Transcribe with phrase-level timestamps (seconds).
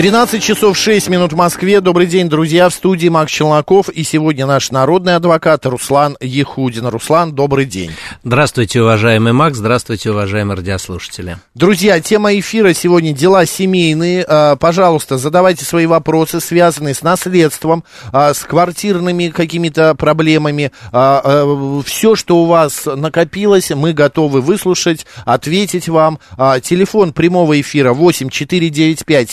[0.00, 1.82] 13 часов 6 минут в Москве.
[1.82, 2.70] Добрый день, друзья.
[2.70, 3.90] В студии Макс Челноков.
[3.90, 6.86] И сегодня наш народный адвокат Руслан Ехудин.
[6.86, 7.90] Руслан, добрый день.
[8.24, 9.58] Здравствуйте, уважаемый Макс.
[9.58, 11.36] Здравствуйте, уважаемые радиослушатели.
[11.54, 14.24] Друзья, тема эфира сегодня «Дела семейные».
[14.26, 20.72] А, пожалуйста, задавайте свои вопросы, связанные с наследством, а, с квартирными какими-то проблемами.
[20.92, 26.18] А, Все, что у вас накопилось, мы готовы выслушать, ответить вам.
[26.62, 29.28] Телефон прямого эфира 8 495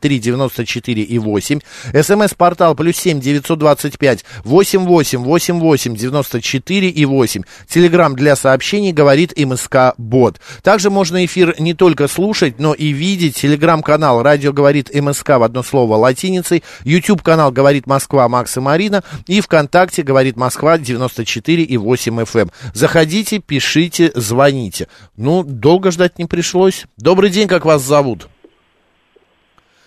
[0.00, 1.60] 73 73 и 8.
[1.92, 7.42] СМС-портал плюс 7 925 88 88 94 и 8.
[7.68, 10.40] Телеграмм для сообщений говорит МСК Бот.
[10.62, 13.36] Также можно эфир не только слушать, но и видеть.
[13.36, 16.62] Телеграм-канал «Радио говорит МСК» в одно слово латиницей.
[16.84, 19.02] YouTube-канал «Говорит Москва» Макс и Марина.
[19.26, 22.42] И ВКонтакте «Говорит Москва» 94 и 8 FM.
[22.42, 22.50] Эм.
[22.74, 24.88] Заходите, пишите, звоните.
[25.16, 26.86] Ну, долго ждать не пришлось.
[26.96, 28.28] Добрый день, как вас зовут?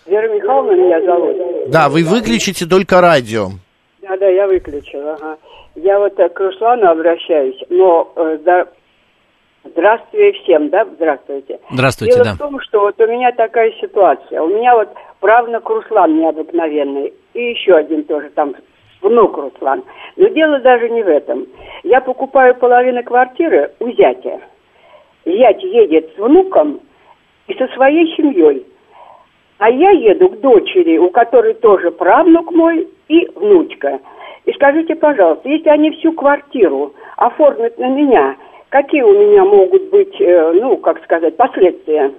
[0.06, 1.70] Вера Михайловна меня зовут.
[1.70, 3.48] Да, вы выключите только радио.
[4.02, 5.36] Да, да, я выключила, ага.
[5.74, 8.66] Я вот к Руслану обращаюсь, но э, да,
[9.64, 11.58] здравствуйте всем, да, здравствуйте.
[11.70, 12.34] Здравствуйте, Дело да.
[12.34, 14.40] в том, что вот у меня такая ситуация.
[14.40, 14.88] У меня вот
[15.20, 18.54] правнук Руслан необыкновенный, и еще один тоже там
[19.02, 19.82] внук Руслан.
[20.16, 21.46] Но дело даже не в этом.
[21.82, 24.40] Я покупаю половину квартиры у зятя.
[25.24, 26.80] Зять едет с внуком
[27.48, 28.64] и со своей семьей.
[29.58, 34.00] А я еду к дочери, у которой тоже правнук мой и внучка.
[34.44, 38.36] И скажите, пожалуйста, если они всю квартиру оформят на меня,
[38.68, 42.12] какие у меня могут быть, э, ну, как сказать, последствия?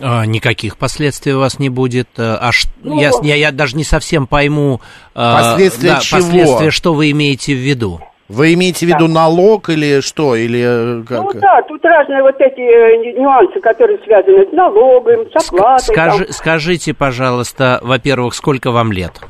[0.00, 2.08] А, никаких последствий у вас не будет.
[2.16, 2.68] А ш...
[2.82, 4.80] Ну, я, я, я даже не совсем пойму...
[5.14, 6.20] Последствия да, чего?
[6.20, 8.00] Последствия, что вы имеете в виду?
[8.28, 10.34] Вы имеете в виду налог или что?
[10.34, 11.22] Или э, как?
[11.34, 15.84] Ну да, тут разные вот эти э, нюансы, которые связаны с налогом, с оплатой.
[15.94, 16.32] Скажи, там.
[16.32, 19.20] скажите, пожалуйста, во-первых, сколько вам лет?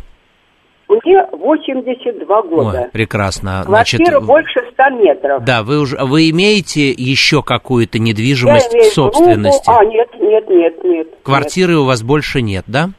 [0.88, 2.82] Мне 82 года.
[2.82, 3.62] Ой, прекрасно.
[3.66, 5.44] Квартира Значит, больше 100 метров.
[5.44, 9.66] да, вы уже вы имеете еще какую-то Я недвижимость имею в собственности?
[9.66, 11.08] группу- А, нет, нет, нет, нет.
[11.24, 12.90] Квартиры у вас больше нет, да?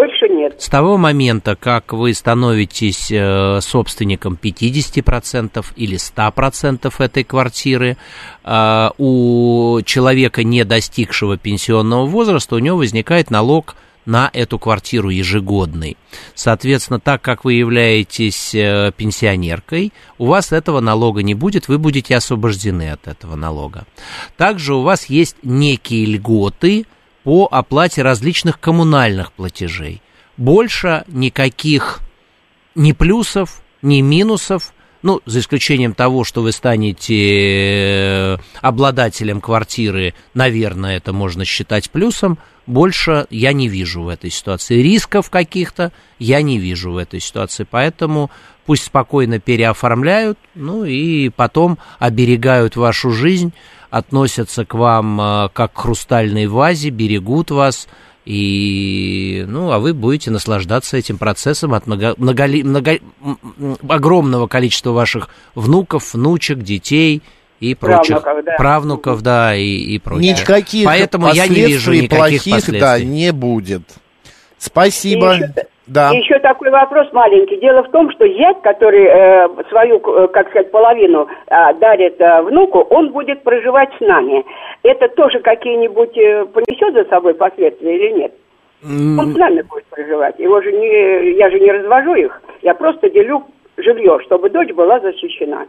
[0.00, 0.54] Больше нет.
[0.58, 7.98] С того момента, как вы становитесь э, собственником 50% или 100% этой квартиры,
[8.42, 15.98] э, у человека, не достигшего пенсионного возраста, у него возникает налог на эту квартиру ежегодный.
[16.34, 22.16] Соответственно, так как вы являетесь э, пенсионеркой, у вас этого налога не будет, вы будете
[22.16, 23.84] освобождены от этого налога.
[24.38, 26.86] Также у вас есть некие льготы
[27.24, 30.02] по оплате различных коммунальных платежей.
[30.36, 32.00] Больше никаких
[32.74, 34.72] ни плюсов, ни минусов,
[35.02, 42.38] ну, за исключением того, что вы станете э, обладателем квартиры, наверное, это можно считать плюсом,
[42.66, 44.82] больше я не вижу в этой ситуации.
[44.82, 48.30] Рисков каких-то я не вижу в этой ситуации, поэтому
[48.66, 53.52] пусть спокойно переоформляют, ну и потом оберегают вашу жизнь,
[53.90, 57.88] относятся к вам э, как к хрустальной вазе, берегут вас,
[58.24, 65.28] и, ну, а вы будете наслаждаться этим процессом от много, много, м, огромного количества ваших
[65.54, 67.22] внуков, внучек, детей
[67.60, 68.54] и прочих Правнуков, да.
[68.56, 70.32] правнуков, да, и, и прочее.
[70.32, 72.80] Никаких Поэтому я не вижу последствий никаких плохих, последствий.
[72.80, 73.82] да, не будет.
[74.58, 75.34] Спасибо.
[75.34, 75.54] И еще-
[75.90, 76.12] Да.
[76.12, 77.56] И еще такой вопрос маленький.
[77.56, 82.42] Дело в том, что зять, который э, свою, э, как сказать, половину э, дарит э,
[82.42, 84.44] внуку, он будет проживать с нами.
[84.84, 88.32] Это тоже какие-нибудь э, понесет за собой последствия или нет?
[88.82, 90.38] Он с нами будет проживать.
[90.38, 92.40] Его же не, я же не развожу их.
[92.62, 93.42] Я просто делю
[93.76, 95.66] жилье, чтобы дочь была защищена.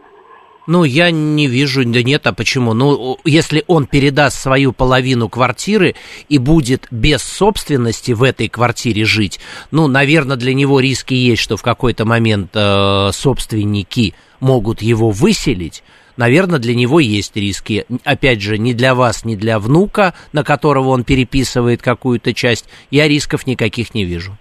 [0.66, 2.72] Ну, я не вижу, да нет, а почему?
[2.72, 5.96] Ну, если он передаст свою половину квартиры
[6.28, 9.40] и будет без собственности в этой квартире жить,
[9.72, 15.82] ну, наверное, для него риски есть, что в какой-то момент э, собственники могут его выселить.
[16.16, 17.84] Наверное, для него есть риски.
[18.04, 23.08] Опять же, ни для вас, ни для внука, на которого он переписывает какую-то часть, я
[23.08, 24.36] рисков никаких не вижу.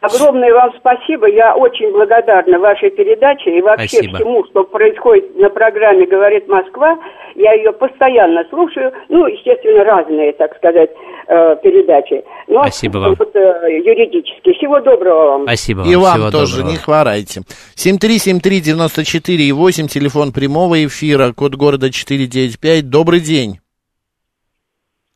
[0.00, 1.28] Огромное вам спасибо.
[1.28, 4.16] Я очень благодарна вашей передаче и вообще Спасибо.
[4.16, 6.98] всему, что происходит на программе «Говорит Москва».
[7.34, 8.92] Я ее постоянно слушаю.
[9.08, 10.90] Ну, естественно, разные, так сказать,
[11.28, 12.24] э, передачи.
[12.48, 13.14] Но Спасибо вам.
[13.18, 14.52] Вот, э, юридически.
[14.54, 15.42] Всего доброго вам.
[15.42, 16.70] Спасибо И вам Всего тоже, доброго.
[16.72, 17.42] не хворайте.
[17.76, 22.88] 7373948, телефон прямого эфира, код города 495.
[22.88, 23.60] Добрый день.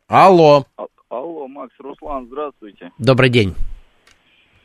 [0.09, 0.65] Алло.
[0.77, 2.91] А- Алло, Макс, Руслан, здравствуйте.
[2.99, 3.55] Добрый день.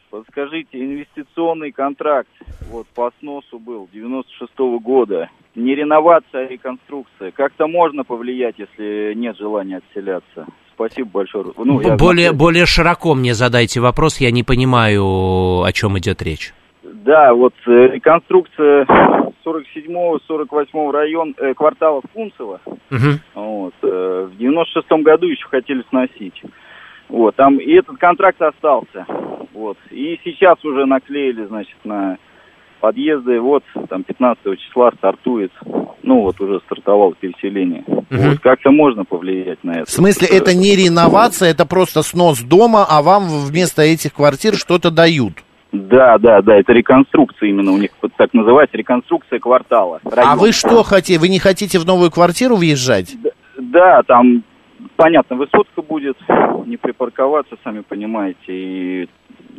[0.09, 2.29] Подскажите, инвестиционный контракт
[2.71, 4.51] вот по сносу был 96
[4.81, 5.29] года.
[5.55, 7.31] Не реновация, а реконструкция.
[7.31, 10.47] Как-то можно повлиять, если нет желания отселяться?
[10.73, 11.45] Спасибо большое.
[11.57, 12.37] Ну, я более, знаю.
[12.37, 15.03] более широко мне задайте вопрос, я не понимаю,
[15.63, 16.53] о чем идет речь.
[16.83, 18.85] Да, вот э, реконструкция
[19.45, 22.61] 47-48 район э, квартала Фунцева.
[22.89, 23.19] Мгм.
[23.35, 26.41] Вот, э, в 96 году еще хотели сносить.
[27.09, 29.05] Вот, там и этот контракт остался.
[29.53, 29.77] Вот.
[29.89, 32.17] И сейчас уже наклеили, значит, на
[32.79, 33.39] подъезды.
[33.39, 35.51] Вот, там 15 числа стартует.
[36.03, 37.83] Ну, вот уже стартовало переселение.
[37.87, 38.29] Мгм.
[38.29, 39.85] Вот, как-то можно повлиять на это.
[39.85, 44.91] В смысле, это не реновация, это просто снос дома, а вам вместо этих квартир что-то
[44.91, 45.33] дают.
[45.71, 49.99] Да, да, да, это реконструкция именно у них так называется, реконструкция квартала.
[50.03, 50.35] А района.
[50.35, 51.19] вы что хотите?
[51.19, 53.15] Вы не хотите в новую квартиру въезжать?
[53.57, 54.43] Да, там,
[54.95, 56.17] понятно, высотка будет,
[56.65, 59.09] не припарковаться, сами понимаете, и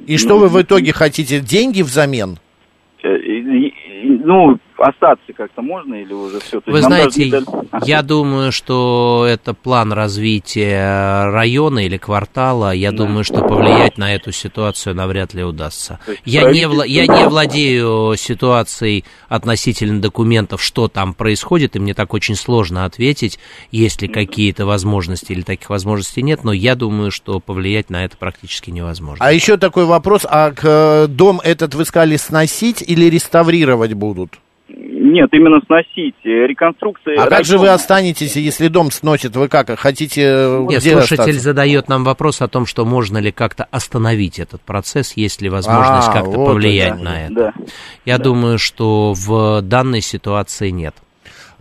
[0.06, 1.40] И что вы в итоге хотите?
[1.40, 2.38] Деньги взамен?
[3.02, 6.60] Э, и- и- Ну, остаться как-то можно или уже все?
[6.66, 7.42] Вы знаете,
[7.84, 12.72] я думаю, что это план развития района или квартала.
[12.72, 12.98] Я Да.
[12.98, 15.98] думаю, что повлиять на эту ситуацию навряд ли удастся.
[16.06, 21.78] Есть Я не, вла- я правительство- не владею ситуацией относительно документов, что там происходит, и
[21.78, 23.38] мне так очень сложно ответить,
[23.70, 28.16] есть ли какие-то возможности или таких возможностей нет, но я думаю, что повлиять на это
[28.16, 29.24] практически невозможно.
[29.24, 34.38] А еще такой вопрос, а к, э, дом этот вы сказали сносить или реставрировать будут?
[35.10, 36.14] Нет, именно сносить.
[36.24, 37.20] Э, Реконструкция...
[37.20, 39.36] А как же вы останетесь, если дом сносит?
[39.36, 40.22] Вы как, хотите
[40.68, 41.40] Нет, где слушатель остаться?
[41.40, 46.08] задает нам вопрос о том, что можно ли как-то остановить этот процесс, есть ли возможность
[46.08, 47.02] А, как-то вот повлиять это.
[47.02, 47.34] на это.
[47.34, 47.52] Да.
[48.04, 50.94] Я думаю, что в данной ситуации нет.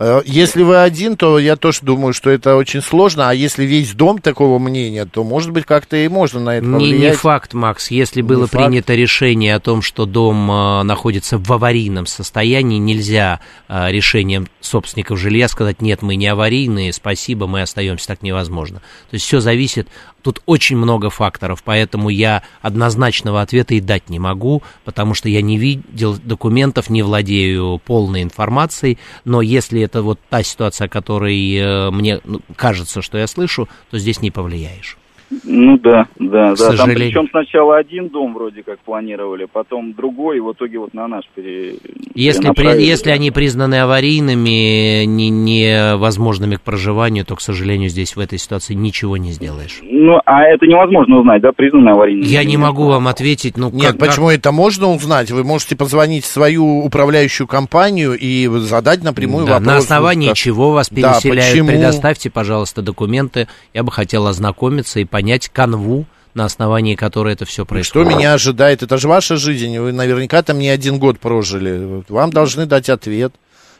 [0.02, 3.94] Э, Если вы один, то я тоже думаю, что это очень сложно, а если весь
[3.94, 7.12] дом такого мнения, то, может быть, как-то и можно на это Не, повлиять.
[7.12, 7.92] не факт, Макс.
[7.92, 8.54] Если было факт.
[8.54, 15.20] принято решение о том, что дом э, находится в аварийном состоянии, нельзя э, решением собственников
[15.20, 18.80] жилья сказать, нет, мы не аварийные, спасибо, мы остаемся, так невозможно.
[18.80, 19.90] То есть все зависит,
[20.22, 25.42] тут очень много факторов, поэтому я однозначного ответа и дать не могу, потому что я
[25.42, 31.56] не видел документов, не владею полной информацией, но если это вот та ситуация, о которой
[31.56, 34.98] э, мне ну, кажется, что я слышу, то здесь не повлияешь.
[35.46, 36.68] Ну да, да, К да.
[36.68, 37.08] Там сожалению.
[37.12, 41.24] причем сначала один дом вроде как планировали, потом другой, и в итоге вот на наш
[41.36, 41.76] пере...
[42.16, 48.20] Если, при- если они признаны аварийными, не, невозможными к проживанию, то, к сожалению, здесь в
[48.20, 49.80] этой ситуации ничего не сделаешь.
[49.84, 52.26] Ну, а это невозможно узнать, да, признаны аварийными?
[52.26, 55.30] Я не могу вам ответить, ну Нет, как- как- почему это можно узнать?
[55.32, 59.68] Вы можете позвонить в свою управляющую компанию и задать напрямую Да, вопрос.
[59.68, 61.68] на основании как- чего вас Да, переселяют, почему?
[61.70, 63.48] предоставьте, пожалуйста, документы.
[63.76, 65.19] Я бы хотел ознакомиться и понять
[65.50, 68.16] канву, на основании которой это все Что происходит.
[68.16, 68.84] меня ожидает?
[68.84, 69.78] Это же ваша жизнь.
[69.78, 72.04] Вы наверняка там не один год прожили.
[72.08, 73.34] Вам должны дать ответ.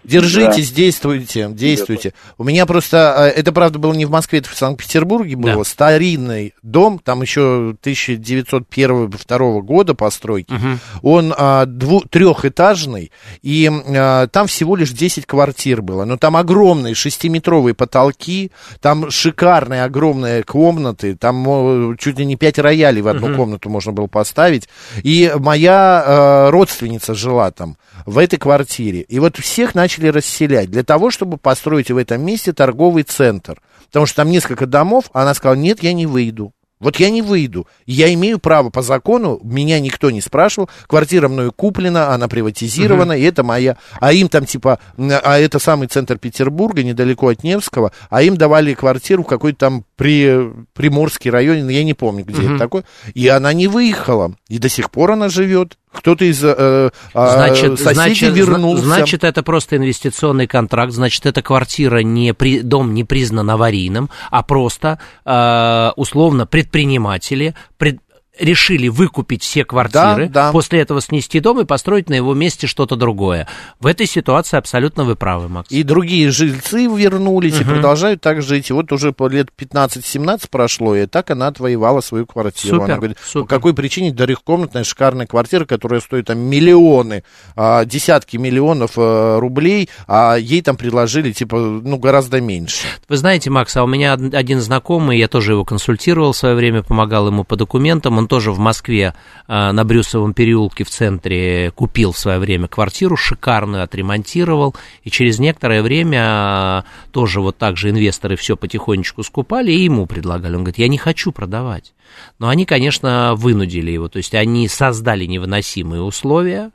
[0.04, 2.14] Держитесь, действуйте, действуйте.
[2.38, 5.64] У меня просто, э, это правда было не в Москве, это в Санкт-Петербурге было, Да.
[5.64, 10.52] старинный дом, там еще 1901-2 года постройки.
[10.54, 10.80] Мгм.
[11.02, 13.12] Он а, дву- трехэтажный,
[13.42, 16.06] и а, там всего лишь 10 квартир было.
[16.06, 18.52] Но там огромные шестиметровые потолки,
[18.82, 24.08] там шикарные огромные комнаты, там чуть ли не 5 роялей в одну комнату можно было
[24.08, 24.70] поставить.
[25.04, 29.02] И моя а, родственница жила там, в этой квартире.
[29.02, 33.62] И вот всех начали расселять для того, чтобы построить в этом месте торговый центр.
[33.88, 36.54] Потому что там несколько домов, а она сказала, нет, я не выйду.
[36.80, 37.68] Вот я не выйду.
[37.86, 40.70] Я имею право по закону, меня никто не спрашивал.
[40.88, 43.78] Квартира мною куплена, она приватизирована, и это моя.
[44.00, 48.74] А им там типа, а это самый центр Петербурга, недалеко от Невского, а им давали
[48.74, 52.86] квартиру в какой-то там при, Приморский район, я не помню, где это такое.
[53.14, 54.36] И она не выехала.
[54.48, 55.78] И до сих пор она живет.
[55.92, 58.84] Кто-то из э, а, Значит, соседей значит, вернулся.
[58.84, 64.44] значит, это просто инвестиционный контракт, значит, эта квартира, не при, дом не признан аварийным, а
[64.44, 68.02] просто э, условно предприниматели, пред-
[68.40, 70.52] решили выкупить все квартиры, Да, да.
[70.52, 73.48] после этого снести дом и построить на его месте что-то другое.
[73.80, 75.70] В этой ситуации абсолютно вы правы, Макс.
[75.72, 78.70] И другие жильцы вернулись и продолжают так жить.
[78.70, 82.76] И вот уже лет 15-17 прошло, и так она отвоевала свою квартиру.
[82.76, 83.48] Супер, она говорит, супер.
[83.48, 87.24] по какой причине трехкомнатная шикарная квартира, которая стоит там миллионы,
[87.56, 92.88] а, десятки миллионов э, рублей, а ей там предложили типа, ну, гораздо меньше.
[93.08, 96.56] Вы знаете, Макс, а у меня од- один знакомый, я тоже его консультировал в свое
[96.56, 99.14] время, помогал ему по документам, он тоже в Москве
[99.48, 105.40] а, на Брюсовом переулке в центре купил в свое время квартиру, шикарную, отремонтировал, и через
[105.40, 110.56] некоторое время а, тоже вот так же инвесторы все потихонечку скупали и ему предлагали.
[110.56, 111.94] Он говорит, я не хочу продавать.
[112.38, 116.72] Но они, конечно, вынудили его, то есть они создали невыносимые условия,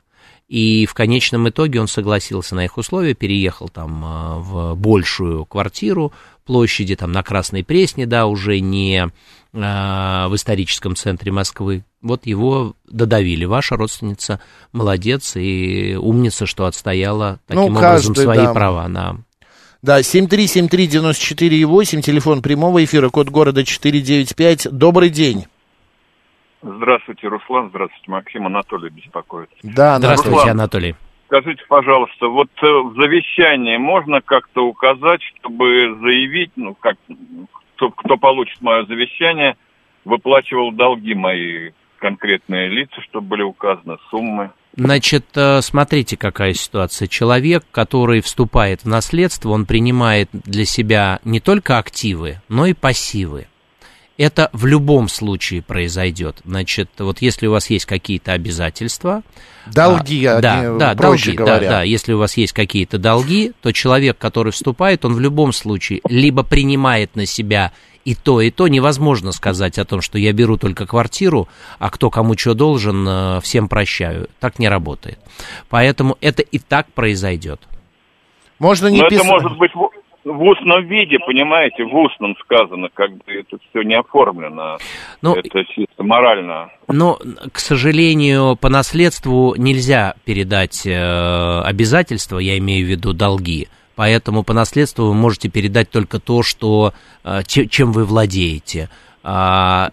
[0.47, 6.13] и в конечном итоге он согласился на их условия, переехал там а, в большую квартиру
[6.45, 9.09] площади, там на Красной Пресне, да, уже не
[9.55, 11.83] в историческом центре Москвы.
[12.01, 13.45] Вот его додавили.
[13.45, 14.41] Ваша родственница
[14.73, 18.53] молодец и умница, что отстояла таким Ну, образом каждый, свои да.
[18.53, 18.87] права.
[18.89, 19.15] Да.
[19.81, 24.67] Да, 7373948, телефон прямого эфира, код города 495.
[24.71, 25.45] Добрый день.
[26.61, 27.69] Здравствуйте, Руслан.
[27.69, 28.47] Здравствуйте, Максим.
[28.47, 29.49] Анатолий беспокоит.
[29.61, 30.59] Да, Здравствуйте, Руслан.
[30.59, 30.95] Анатолий.
[31.27, 36.97] Скажите, пожалуйста, вот э, в завещании можно как-то указать, чтобы заявить, ну, как,
[37.75, 39.55] кто, кто получит мое завещание,
[40.03, 44.51] выплачивал долги мои конкретные лица, чтобы были указаны суммы.
[44.75, 47.07] Значит, э, смотрите, какая ситуация.
[47.07, 53.47] Человек, который вступает в наследство, он принимает для себя не только активы, но и пассивы.
[54.17, 56.37] Это в любом случае произойдет.
[56.45, 59.23] Значит, вот если у вас есть какие-то обязательства,
[59.65, 61.59] Долги, а, они, да, да, проще долги, говоря.
[61.59, 61.83] да, да.
[61.83, 66.43] Если у вас есть какие-то долги, то человек, который вступает, он в любом случае либо
[66.43, 67.73] принимает на себя
[68.05, 68.67] и то, и то.
[68.67, 73.41] Невозможно сказать о том, что я беру только квартиру, а кто кому что должен, э,
[73.41, 74.29] всем прощаю.
[74.39, 75.19] Так не работает.
[75.69, 77.59] Поэтому это и так произойдет.
[78.59, 79.27] Можно не Но это писать.
[79.29, 79.71] может быть
[80.25, 84.77] в, устном виде, понимаете, в устном сказано, как бы это все не оформлено.
[85.21, 86.69] Ну, это чисто морально.
[86.87, 87.19] Но,
[87.51, 93.67] к сожалению, по наследству нельзя передать э, обязательства, я имею в виду долги.
[93.95, 98.89] Поэтому по наследству вы можете передать только то, что, э, че- чем вы владеете.
[99.27, 99.89] А,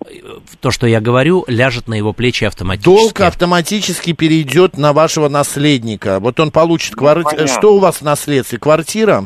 [0.61, 2.85] то, что я говорю, ляжет на его плечи автоматически.
[2.85, 6.21] Долг автоматически перейдет на вашего наследника.
[6.21, 7.31] Вот он получит квартиру.
[7.31, 7.47] понятно.
[7.49, 8.59] Что у вас в наследстве?
[8.59, 9.25] Квартира?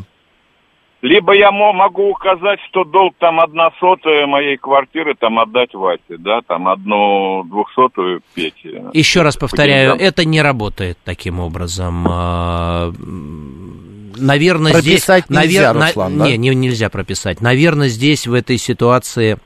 [1.01, 6.01] Либо я мо- могу указать, что долг там одна сотая моей квартиры там отдать Васе,
[6.17, 8.85] да, там одну двухсотую Пете.
[8.93, 10.07] Еще раз повторяю, деньгам.
[10.07, 12.07] это не работает таким образом.
[12.09, 12.91] А,
[14.19, 15.05] Наверное, здесь...
[15.05, 16.25] Прописать нельзя, навер- на- Руслан, да?
[16.25, 17.41] Не, не- нельзя прописать.
[17.41, 19.37] Наверное, здесь, в этой ситуации...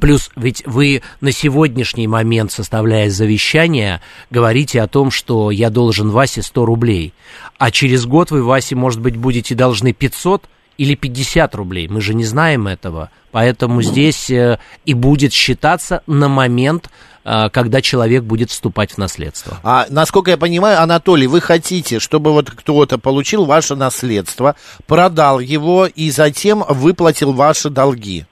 [0.00, 4.00] Плюс, ведь вы на сегодняшний момент, составляя завещание,
[4.30, 7.12] говорите о том, что я должен Васе 100 рублей.
[7.58, 10.44] А через год вы Васе, может быть, будете должны 500
[10.78, 11.88] или 50 рублей.
[11.88, 13.10] Мы же не знаем этого.
[13.30, 16.90] Поэтому здесь э, и будет считаться на момент,
[17.24, 19.58] э, когда человек будет вступать в наследство.
[19.62, 25.86] А насколько я понимаю, Анатолий, вы хотите, чтобы вот кто-то получил ваше наследство, продал его
[25.86, 28.26] и затем выплатил ваши долги.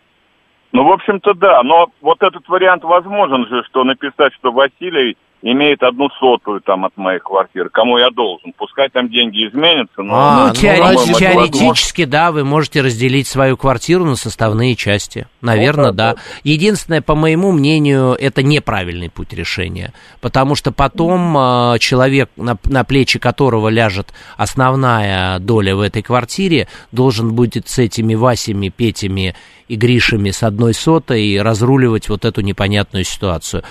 [0.73, 5.83] Ну, в общем-то, да, но вот этот вариант возможен же, что написать, что Василий имеет
[5.83, 8.53] одну сотую там от моей квартиры, кому я должен.
[8.57, 10.15] Пускай там деньги изменятся, но...
[10.15, 15.27] А, ну, ну, теори- теоретически, да, вы можете разделить свою квартиру на составные части.
[15.41, 16.21] Наверное, Ну, да, да.
[16.45, 19.93] Единственное, по моему мнению, это неправильный путь решения.
[20.21, 26.69] Потому что потом э, человек, на, на плечи которого ляжет основная доля в этой квартире,
[26.93, 29.35] должен будет с этими Васями, Петями
[29.69, 33.63] и Гришами с одной сотой разруливать вот эту непонятную ситуацию.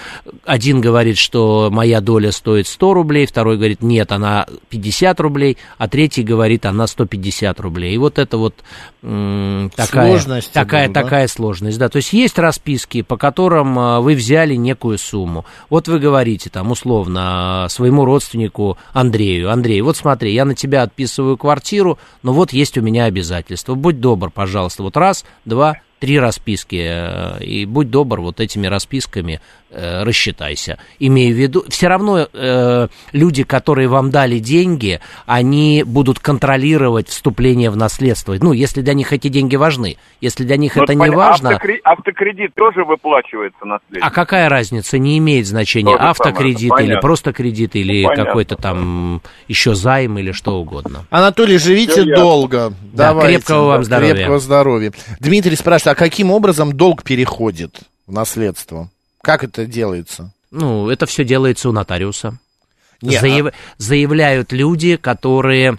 [0.46, 5.88] Один говорит, что моя доля стоит 100 рублей, второй говорит, нет, она 50 рублей, а
[5.88, 7.94] третий говорит, она 150 рублей.
[7.96, 8.56] И вот это вот
[9.04, 11.02] м, такая, Сложности такая, да?
[11.04, 11.78] такая сложность.
[11.78, 11.90] Да.
[11.90, 15.46] То есть есть расписки, по которым а, вы взяли некую сумму.
[15.70, 21.38] Вот вы говорите там условно своему родственнику Андрею, Андрей, вот смотри, я на тебя отписываю
[21.38, 23.76] квартиру, но вот есть у меня обязательства.
[23.76, 29.40] Будь добр, пожалуйста, вот раз, два, три расписки, э, и будь добр, вот этими расписками
[29.70, 30.80] э, рассчитайся.
[31.00, 37.70] Имею в виду, все равно э, люди, которые вам дали деньги, они будут контролировать вступление
[37.70, 38.36] в наследство.
[38.42, 39.98] Ну, если для них эти деньги важны.
[40.22, 41.18] Если для них Ну, это не понятно.
[41.18, 44.08] важно, Автокре- Автокредит тоже выплачивается наследнику.
[44.08, 44.98] а какая разница?
[44.98, 47.02] Не имеет значения, То же автокредит самое, или понятно.
[47.08, 51.06] просто кредит, или Ну, какой-то там еще займ или что угодно.
[51.12, 52.16] Анатолий, живите ясно.
[52.16, 52.74] долго.
[52.92, 53.36] Да, Давайте.
[53.38, 54.14] крепкого вам здоровья.
[54.16, 54.92] Крепкого здоровья.
[55.20, 58.90] Дмитрий спрашивает, а каким образом долг переходит в наследство?
[59.22, 60.34] Как это делается?
[60.52, 62.40] Ну, это все делается у нотариуса.
[63.02, 65.78] Не, а Заяв- Заявляют люди, которые...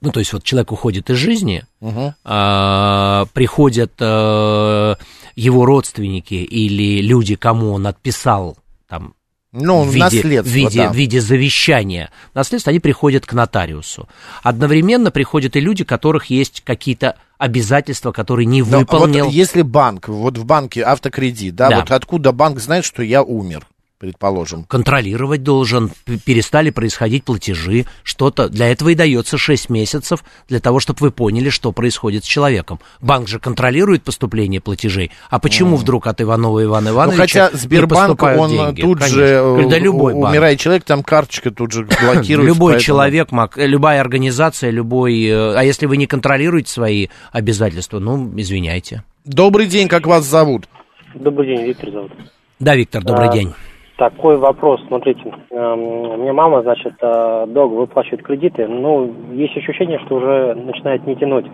[0.00, 2.14] Ну, то есть вот человек уходит из жизни, Мгм.
[2.24, 4.94] а, приходят э,
[5.36, 9.14] его родственники или люди, кому он отписал там
[9.52, 10.92] Ну, в виде, наследство, в виде, да.
[10.92, 14.06] в виде завещания наследства, они приходят к нотариусу.
[14.42, 19.24] Одновременно приходят и люди, у которых есть какие-то обязательства, которые не Но выполнил.
[19.26, 21.80] Вот если банк, вот в банке автокредит, да, Да.
[21.80, 23.66] вот откуда банк знает, что я умер,
[23.98, 24.64] предположим?
[24.64, 25.90] контролировать должен,
[26.24, 28.48] перестали происходить платежи, что-то.
[28.48, 32.78] Для этого и дается 6 месяцев, для того, чтобы вы поняли, что происходит с человеком.
[33.00, 35.10] Банк же контролирует поступление платежей.
[35.30, 38.80] А почему вдруг от Иванова Ивана Ну, Ивановича хотя не Сбербанк, поступают он деньги?
[38.82, 39.18] тут Конечно.
[39.26, 40.28] же, Да э, любой банк.
[40.30, 42.32] умирает человек, там карточка тут же блокируется.
[42.54, 45.24] Любой поэтому- человек, мог- э, любая организация, любой...
[45.24, 49.04] э, А если вы не контролируете свои обязательства, ну, извиняйте.
[49.24, 50.68] Добрый день, как вас зовут?
[51.14, 52.12] Добрый день, Виктор зовут.
[52.60, 53.54] Да, Виктор, добрый А, день.
[53.96, 60.16] Такой вопрос, смотрите, эм, меня мама, значит, э, долго выплачивает кредиты, но есть ощущение, что
[60.16, 61.46] уже начинает не тянуть.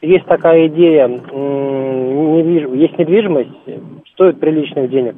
[0.00, 3.50] Есть такая идея, есть недвижимость,
[4.14, 5.14] стоит приличных денег.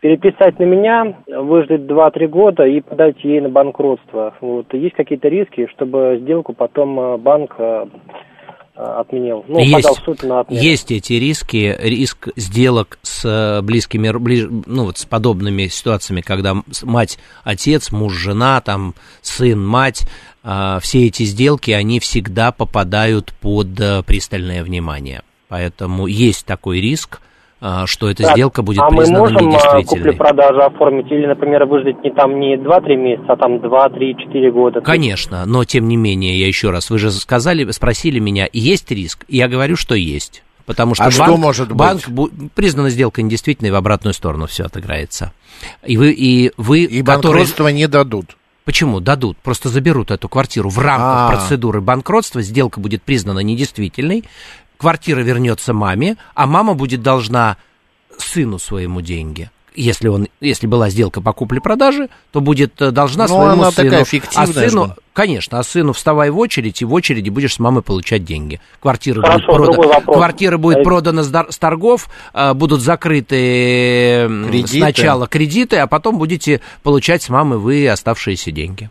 [0.00, 4.34] Переписать на меня, выждать 2-3 года и подать ей на банкротство.
[4.42, 4.66] Вот.
[4.74, 7.86] Есть какие-то риски, чтобы сделку потом э, банк э,
[8.74, 9.44] отменил.
[9.46, 9.72] Ну, Есть.
[9.72, 10.62] подал в суд на отмену.
[10.62, 16.56] Есть эти риски, риск сделок с э, близкими, ближ- ну вот с подобными ситуациями, когда
[16.82, 20.08] мать, отец, муж, жена, там сын, мать,
[20.42, 25.22] а, все эти сделки, они всегда попадают под э, пристальное внимание.
[25.48, 27.20] Поэтому есть такой риск,
[27.86, 29.84] что эта сделка будет а мы признана можем а, недействительной.
[29.84, 34.52] купли-продажу оформить или, например, выждать не там не 2-3 месяца, а там 2, 3, 4
[34.52, 34.80] года?
[34.82, 39.24] Конечно, но тем не менее, я еще раз, вы же сказали, спросили меня, есть риск?
[39.28, 40.42] И я говорю, что есть.
[40.66, 41.76] Потому что А что банк, может быть?
[41.76, 42.02] банк
[42.54, 45.32] признана сделка недействительной, в обратную сторону все отыграется.
[45.84, 48.36] И вы, и вы, И банкротство не дадут.
[48.64, 49.00] Почему?
[49.00, 49.36] Дадут.
[49.38, 50.70] Просто заберут эту квартиру.
[50.70, 51.28] В рамках А.
[51.28, 54.24] процедуры банкротства сделка будет признана недействительной,
[54.78, 57.56] квартира вернется маме, а мама будет должна
[58.18, 59.50] сыну своему деньги.
[59.76, 63.88] Если, он, если была сделка по купле-продаже, то будет э, должна Ну, своему она сыну.
[63.90, 64.94] такая а фиктивная сыну, же.
[65.12, 68.60] конечно, а сыну вставай в очередь, и в очереди будешь с мамой получать деньги.
[68.78, 70.16] Квартира Хорошо, будет, другой прода- вопрос.
[70.16, 74.78] квартира будет Э, продана с, торгов, э, будут закрыты Кредиты.
[74.78, 78.90] сначала кредиты, а потом будете получать с мамы вы оставшиеся деньги.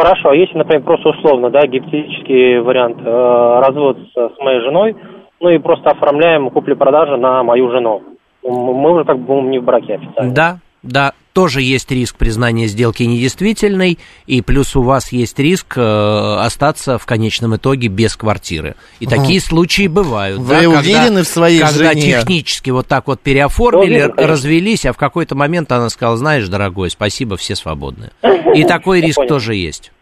[0.00, 4.96] Хорошо, а если, например, просто условно, да, гипотетический вариант, э, развод с, с моей женой,
[5.40, 8.02] ну и просто оформляем купли-продажи на мою жену.
[8.42, 10.32] Мы уже как бы будем не в браке официально.
[10.32, 16.36] Да, да, тоже есть риск признания сделки недействительной, и плюс у вас есть риск э,
[16.40, 18.74] остаться в конечном итоге без квартиры.
[18.98, 20.38] И такие случаи бывают.
[20.40, 22.02] Вы да, когда- уверены в своей Когда жене?
[22.02, 26.90] технически вот так вот переоформили, Уверен, развелись, а в какой-то момент она сказала, знаешь, дорогой,
[26.90, 28.10] спасибо, все свободны.
[28.54, 29.92] И такой риск тоже есть.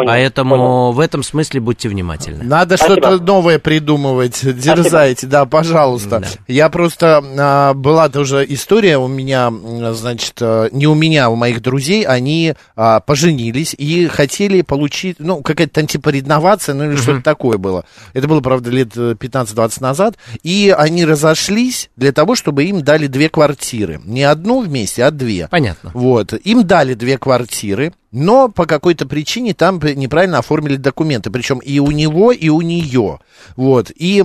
[0.00, 0.92] Понял, Поэтому понял.
[0.92, 2.42] в этом смысле будьте внимательны.
[2.42, 3.02] Надо Спасибо.
[3.02, 4.40] что-то новое придумывать.
[4.42, 6.20] Дерзайте, да, пожалуйста.
[6.20, 6.28] Да.
[6.48, 7.22] Я просто...
[7.38, 9.52] а, была тоже история у меня,
[9.92, 12.04] значит, а, не у меня, а у моих друзей.
[12.04, 17.58] Они а, поженились и хотели получить, ну, какая-то там типа реновация, ну, или что-то такое
[17.58, 17.84] было.
[18.14, 20.14] Это было, правда, лет э, 15-20 назад.
[20.42, 24.00] И они разошлись для того, чтобы им дали две квартиры.
[24.04, 25.48] Не одну вместе, а две.
[25.48, 25.90] Понятно.
[25.92, 26.32] Вот.
[26.32, 31.30] Им дали две квартиры, но по какой-то причине там неправильно оформили документы.
[31.30, 33.20] Причем и у него, и у нее.
[33.56, 33.90] Вот.
[33.94, 34.24] И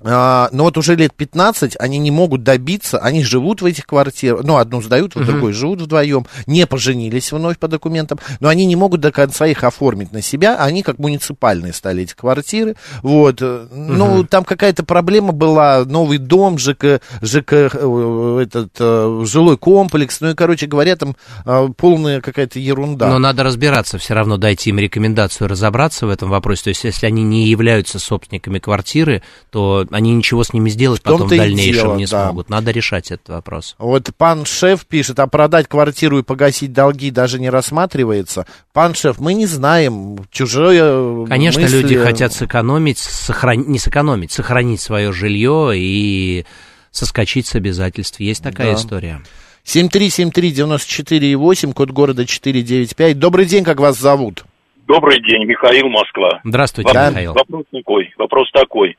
[0.00, 4.56] но вот уже лет 15 они не могут добиться, они живут в этих квартирах, ну,
[4.56, 9.00] одну сдают, в другой живут вдвоем, не поженились вновь по документам, но они не могут
[9.00, 14.24] до конца их оформить на себя, а они как муниципальные стали эти квартиры, вот, ну,
[14.24, 20.34] там какая-то проблема была, новый дом, ЖК, ЖК, э, этот, э, жилой комплекс, ну, и,
[20.34, 23.08] короче говоря, там э, полная какая-то ерунда.
[23.08, 26.64] Но надо разбираться, все равно дайте им рекомендацию разобраться в этом вопросе.
[26.64, 31.26] То есть, если они не являются собственниками квартиры, то они ничего с ними сделать потом
[31.26, 32.24] в дальнейшем дело, не да.
[32.24, 32.48] смогут.
[32.48, 33.74] Надо решать этот вопрос.
[33.78, 38.46] Вот пан шеф пишет, а продать квартиру и погасить долги даже не рассматривается.
[38.72, 44.80] Пан шеф, мы не знаем, чужое Конечно, мысли- люди хотят сэкономить, сохран- не сэкономить, сохранить
[44.80, 46.44] свое жилье и
[46.90, 48.20] соскочить с обязательств.
[48.20, 48.78] Есть такая Да.
[48.80, 49.22] история.
[49.64, 53.18] 7373948, код города 495.
[53.18, 54.44] Добрый день, как вас зовут?
[54.86, 56.40] Добрый день, Михаил, Москва.
[56.44, 57.10] Здравствуйте, Да.
[57.10, 57.34] Михаил.
[57.34, 58.96] Вопрос такой, вопрос такой.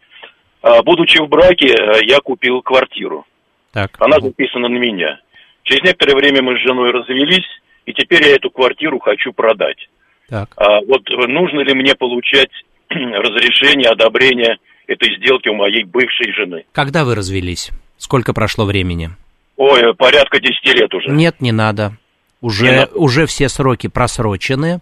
[0.61, 3.25] А, Будучи в браке, э, я купил квартиру.
[3.71, 3.91] Так.
[3.99, 5.19] Она записана на меня.
[5.63, 7.45] Через некоторое время мы с женой развелись,
[7.85, 9.89] и теперь я эту квартиру хочу продать.
[10.27, 10.49] Так.
[10.57, 12.49] А вот нужно ли мне получать
[12.89, 16.65] разрешение, одобрение этой сделки у моей бывшей жены?
[16.71, 17.69] Когда вы развелись?
[17.97, 19.11] Сколько прошло времени?
[19.57, 21.09] Ой, порядка 10 лет уже.
[21.09, 21.93] Нет, не надо.
[22.41, 22.91] Уже, Не надо.
[22.95, 24.79] уже все сроки просрочены.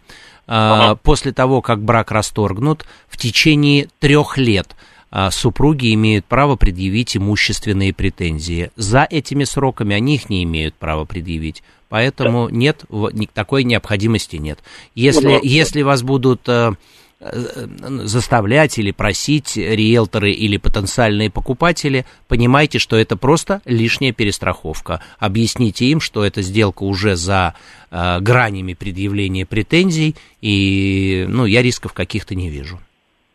[0.48, 4.76] А, После того, как брак расторгнут, в течение трех лет
[5.32, 8.70] супруги имеют право предъявить имущественные претензии.
[8.76, 11.64] За этими сроками они их не имеют права предъявить.
[11.90, 14.60] Поэтому нет, в- ни- такой необходимости нет.
[14.94, 15.40] Если, Ну да.
[15.42, 16.74] если вас будут э,
[17.22, 17.68] э,
[18.04, 25.02] заставлять или просить риэлторы или потенциальные покупатели, понимайте, что это просто лишняя перестраховка.
[25.18, 27.56] Объясните им, что эта сделка уже за
[27.90, 32.80] э, гранями предъявления претензий, и ну, я рисков каких-то не вижу.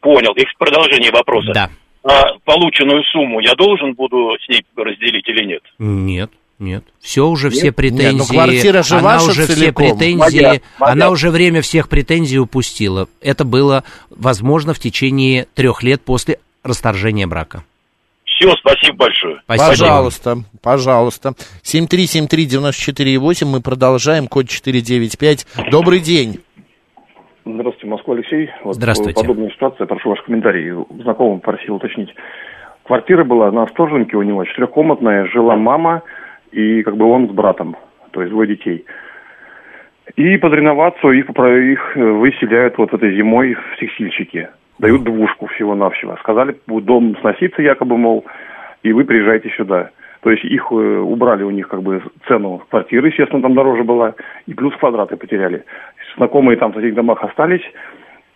[0.02, 0.32] Понял.
[0.34, 1.52] И в продолжение вопроса.
[1.54, 1.70] Да.
[2.04, 5.62] А полученную сумму я должен буду с ней разделить или нет?
[5.78, 6.30] Нет.
[6.58, 8.18] Нет, все уже все Нет, претензии.
[8.18, 9.98] ну квартира же она ваша уже все целиком.
[9.98, 10.92] претензии, Моя, моя.
[10.92, 13.08] она уже время всех претензий упустила.
[13.20, 17.64] Это было возможно в течение трех лет после расторжения брака.
[18.24, 19.40] Все, спасибо большое.
[19.44, 19.68] Спасибо.
[19.70, 21.34] Пожалуйста, пожалуйста.
[21.64, 25.46] 7373948, мы продолжаем, код 495.
[25.70, 26.40] Добрый день.
[27.44, 28.50] Здравствуйте, Москва, Алексей.
[28.62, 29.20] Вот Здравствуйте.
[29.20, 30.72] Подобная ситуация, прошу ваш комментарий.
[31.02, 32.14] Знакомым просил уточнить.
[32.84, 36.02] Квартира была на Остоженке у него, четырехкомнатная, жила мама
[36.52, 37.76] и как бы он с братом,
[38.12, 38.84] то есть двое детей.
[40.16, 44.48] И под реновацию их, их э, выселяют вот этой зимой в текстильщики.
[44.78, 46.16] Дают двушку всего-навсего.
[46.20, 48.24] Сказали, дом сноситься якобы, мол,
[48.82, 49.90] и вы приезжайте сюда.
[50.22, 54.14] То есть их э, убрали у них как бы цену квартиры, естественно, там дороже была,
[54.46, 55.64] и плюс квадраты потеряли.
[56.16, 57.62] Знакомые там в этих домах остались,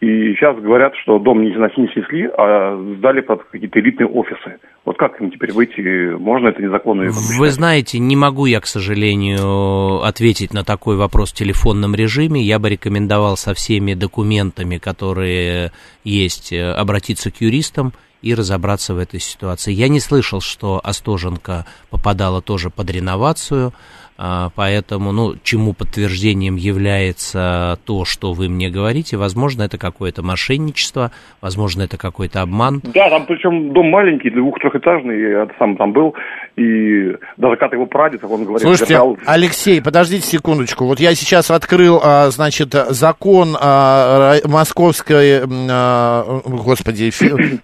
[0.01, 4.59] и сейчас говорят, что дом не не снесли, а сдали под какие-то элитные офисы.
[4.85, 6.15] Вот как им теперь выйти?
[6.17, 7.05] Можно это незаконно?
[7.11, 12.43] Вы знаете, не могу я, к сожалению, ответить на такой вопрос в телефонном режиме.
[12.43, 15.73] Я бы рекомендовал со всеми документами, которые
[16.05, 19.73] есть, э, обратиться к юристам и разобраться в этой ситуации.
[19.73, 23.73] Я не слышал, что Остоженко попадала тоже под реновацию,
[24.17, 31.83] поэтому, ну, чему подтверждением является то, что вы мне говорите, возможно, это какое-то мошенничество, возможно,
[31.83, 32.81] это какой-то обман.
[32.83, 36.15] Да, там причем дом маленький, двух-трехэтажный, я сам там был,
[36.57, 40.87] и даже как его прадед, он говорит, Слушайте, забрал- Алексей, подождите секундочку.
[40.87, 47.13] Вот я сейчас открыл, а, значит, закон а, московской, а, господи,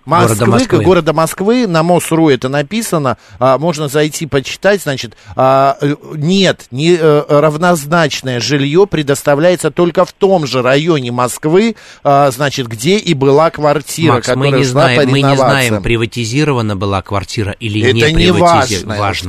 [0.05, 0.85] Москвы, Москвы.
[0.85, 8.87] города Москвы, на МОСРУ это написано, можно зайти почитать, значит, нет, не э, равнозначное жилье
[8.87, 14.59] предоставляется только в том же районе Москвы, значит, где и была квартира, Макс, мы которая
[14.59, 18.53] не, шла знаем, по мы не знаем, приватизирована была квартира или Это не не приватизирована.
[18.53, 18.82] важно.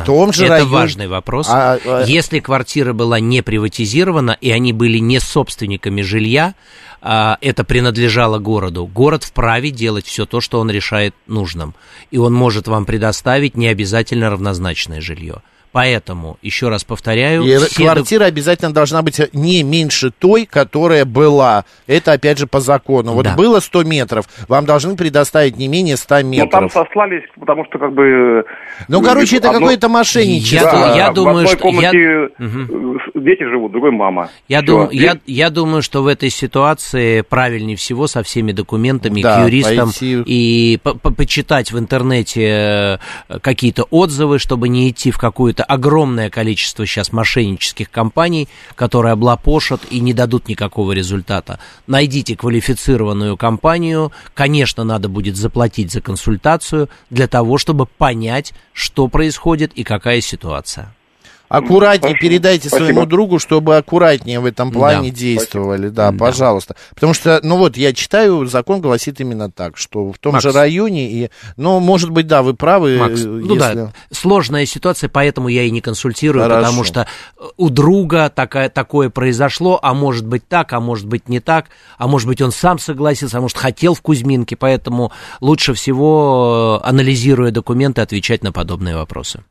[0.04, 1.48] В том же Это районе- важный вопрос.
[1.50, 6.56] А, а- Если квартира была не приватизирована, и они были не собственниками жилья,
[7.02, 8.86] а, это принадлежало городу.
[8.86, 11.76] Город вправе делать все то, что он решает нужным.
[12.12, 15.42] И он может вам предоставить не обязательно равнозначное жилье.
[15.74, 21.66] Поэтому, еще раз повторяю, И все квартира обязательно должна быть не меньше той, которая была.
[21.88, 23.14] Это, опять же, по закону.
[23.14, 23.36] Вот Да.
[23.36, 26.30] было 100 метров, вам должны предоставить не менее 100 Ну, там
[26.66, 26.72] метров.
[26.74, 28.46] сослались, потому что как бы...
[28.88, 30.78] Ну, короче, это одно- какое-то мошенничество.
[30.78, 32.60] Я- я в думаю, что- комнате я- э,
[33.16, 34.30] дети живут, другой мама.
[34.48, 39.42] Я, дум- я, я думаю, что в этой ситуации правильнее всего со всеми документами Да,
[39.42, 45.10] к юристам пойти- и по- по- почитать в интернете э, какие-то отзывы, чтобы не идти
[45.10, 45.18] в
[45.64, 51.60] какое-то огромное количество сейчас мошеннических компаний, которые облапошат и не дадут никакого результата.
[51.88, 59.74] Найдите квалифицированную компанию, конечно, надо будет заплатить за консультацию для того, чтобы понять, что происходит
[59.74, 60.94] и какая ситуация.
[61.54, 62.20] Аккуратнее Спасибо.
[62.20, 62.86] передайте Спасибо.
[62.86, 65.16] своему другу, чтобы аккуратнее в этом плане Да.
[65.18, 65.90] действовали.
[65.90, 66.18] Да, Да.
[66.18, 66.76] пожалуйста.
[66.96, 70.44] Потому что, ну вот, я читаю, закон гласит именно так, что в том Макс.
[70.44, 72.98] же районе, и, ну, может быть, да, вы правы.
[72.98, 76.62] Макс, э, ну если- да, сложная ситуация, поэтому я и не консультирую, Хорошо.
[76.62, 81.30] потому что э, у друга такая, такое произошло, а может быть так, а может быть
[81.30, 81.66] не так,
[82.00, 86.88] а может быть он сам согласился, а может хотел в Кузьминке, поэтому лучше всего, э,
[86.88, 89.44] анализируя документы, отвечать на подобные вопросы.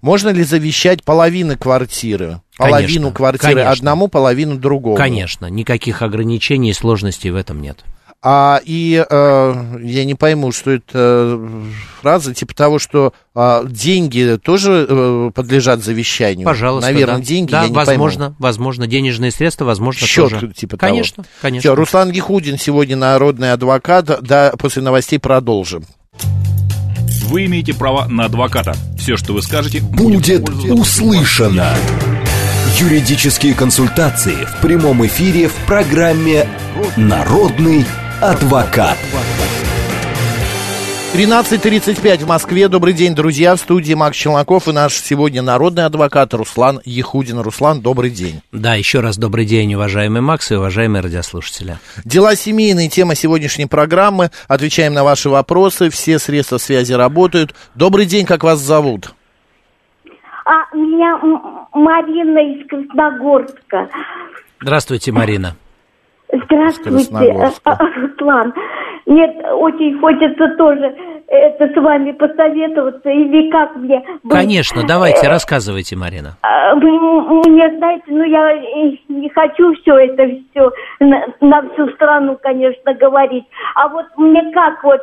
[0.00, 2.40] Можно ли завещать половины квартиры?
[2.56, 3.72] Половину Конечно, квартиры конечно.
[3.72, 4.96] одному, половину другому.
[4.96, 7.84] Конечно, никаких ограничений и сложностей в этом нет.
[8.22, 11.62] А, и э, я не пойму, что это э,
[12.00, 16.44] фраза типа того, что э, деньги тоже э, подлежат завещанию.
[16.44, 16.90] Пожалуйста.
[16.90, 17.22] Наверное, да.
[17.22, 17.50] деньги.
[17.52, 20.52] Да, я не возможно, возможно, денежные средства, возможно, Счет, тоже.
[20.52, 20.90] типа того.
[20.90, 21.60] Конечно, конечно.
[21.70, 24.06] Все, Руслан Гихудин сегодня народный адвокат.
[24.22, 25.84] Да, после новостей продолжим.
[27.26, 28.74] Вы имеете право на адвоката.
[28.96, 31.74] Все, что вы скажете, Будет пользоваться услышано.
[32.78, 36.46] Юридические консультации в прямом эфире в программе
[36.96, 37.84] «Народный
[38.20, 38.98] адвокат».
[41.16, 42.68] 13.35 в Москве.
[42.68, 43.54] Добрый день, друзья.
[43.54, 47.40] В студии Макс Челноков и наш сегодня народный адвокат Руслан Ехудин.
[47.40, 48.42] Руслан, добрый день.
[48.52, 51.76] Да, еще раз добрый день, уважаемый Макс и уважаемые радиослушатели.
[52.04, 54.28] Дела семейные, тема сегодняшней программы.
[54.46, 55.88] Отвечаем на ваши вопросы.
[55.88, 57.54] Все средства связи работают.
[57.74, 59.14] Добрый день, как вас зовут?
[60.44, 61.16] А, меня
[61.72, 63.88] Марина из Красногорска.
[64.60, 65.56] Здравствуйте, Марина.
[66.30, 67.10] Здравствуйте,
[67.64, 68.52] Руслан.
[69.06, 70.94] Нет, очень хочется тоже
[71.28, 74.32] это с вами посоветоваться или как мне быть?
[74.32, 76.36] Конечно, давайте, рассказывайте, Марина.
[76.42, 78.52] А, мне, знаете, ну я
[79.08, 83.44] не хочу все это все на, на всю страну, конечно, говорить.
[83.74, 85.00] А вот мне как вот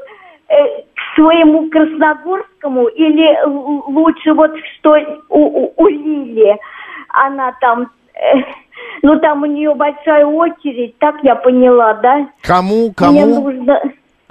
[0.50, 3.38] э, к своему Красногорскому или
[3.92, 4.98] лучше вот что
[5.30, 6.58] у, у, у Лили,
[7.10, 7.90] она там...
[8.14, 8.38] Э,
[9.02, 12.28] ну, там у нее большая очередь, так я поняла, да?
[12.42, 13.12] Кому, кому?
[13.12, 13.82] Мне нужно...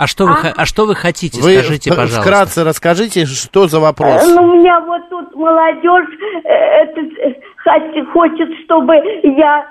[0.03, 0.53] А что, вы, а?
[0.57, 2.23] а что вы хотите, вы скажите, пожалуйста.
[2.23, 4.29] Вкратце расскажите, что за вопрос?
[4.35, 6.09] Ну, у меня вот тут молодежь
[6.43, 9.65] э, э, хочет, чтобы я,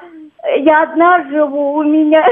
[0.60, 2.26] я одна живу, у меня...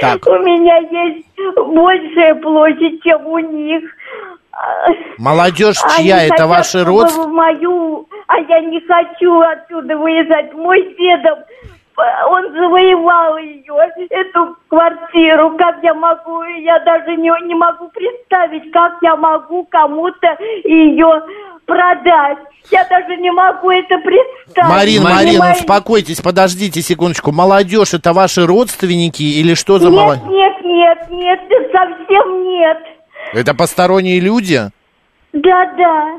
[0.00, 0.26] Так.
[0.26, 1.26] У меня есть
[1.56, 3.84] большая площадь, чем у них.
[5.18, 6.16] Молодежь чья?
[6.16, 7.28] Они это ваши родственники?
[7.30, 10.52] мою, а я не хочу отсюда выезжать.
[10.54, 11.38] Мой дедом,
[11.96, 13.74] он завоевал ее,
[14.10, 15.56] эту квартиру.
[15.56, 21.22] Как я могу, я даже не, не могу представить, как я могу кому-то ее
[21.66, 22.38] продать.
[22.70, 24.70] Я даже не могу это представить.
[24.70, 27.32] Марина, Марина, успокойтесь, подождите секундочку.
[27.32, 30.24] Молодежь это ваши родственники или что за молодежь?
[30.28, 32.78] Нет, нет, нет, нет, совсем нет.
[33.32, 34.70] Это посторонние люди?
[35.32, 36.18] Да, да.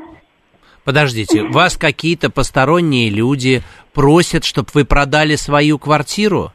[0.84, 3.62] Подождите, вас какие-то посторонние люди
[3.94, 6.52] просят, чтобы вы продали свою квартиру?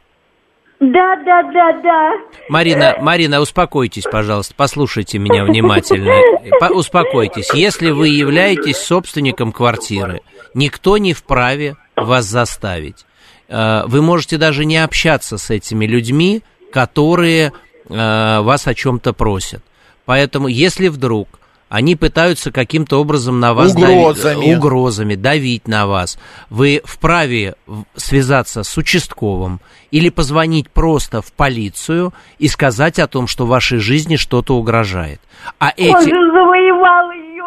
[0.78, 2.12] Да, да, да, да.
[2.48, 6.14] Марина, Марина, успокойтесь, пожалуйста, послушайте меня внимательно.
[6.58, 7.52] По успокойтесь.
[7.52, 10.22] Если вы являетесь собственником квартиры,
[10.54, 13.04] никто не вправе вас заставить.
[13.48, 17.52] Э, вы можете даже не общаться с этими людьми, которые
[17.88, 19.62] э, вас о чем-то просят.
[20.06, 21.39] Поэтому, если вдруг
[21.70, 24.34] они пытаются каким-то образом на вас угрозами.
[24.34, 26.18] Давить, угрозами давить на вас.
[26.50, 27.54] Вы вправе
[27.94, 29.60] связаться с участковым
[29.92, 35.20] или позвонить просто в полицию и сказать о том, что вашей жизни что-то угрожает.
[35.60, 35.94] А эти...
[35.94, 37.44] Он же завоевал ее.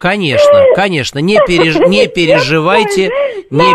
[0.00, 1.76] Конечно, конечно, не, переж...
[1.76, 3.10] не переживайте,
[3.50, 3.70] не,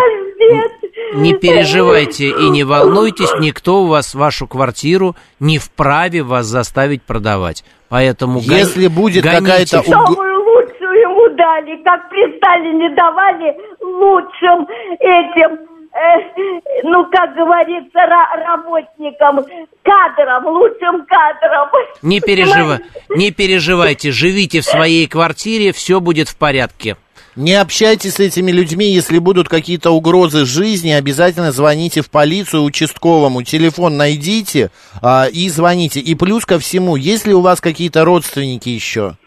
[1.14, 7.64] не переживайте и не волнуйтесь, никто у вас вашу квартиру не вправе вас заставить продавать.
[7.90, 14.68] Поэтому если будет какая-то самую лучшую ему дали, как при Сталине давали лучшим
[15.00, 15.60] этим
[15.94, 18.00] э, ну, как говорится,
[18.46, 19.46] работникам,
[19.84, 21.70] кадрам, лучшим кадрам.
[22.02, 22.80] Не, пережива...
[23.10, 26.98] не переживайте, живите в своей квартире, все будет в порядке.
[27.38, 33.44] Не общайтесь с этими людьми, если будут какие-то угрозы жизни, обязательно звоните в полицию участковому,
[33.44, 34.72] телефон найдите
[35.04, 36.00] а, и звоните.
[36.00, 39.18] И плюс ко всему, есть ли у вас какие-то родственники еще?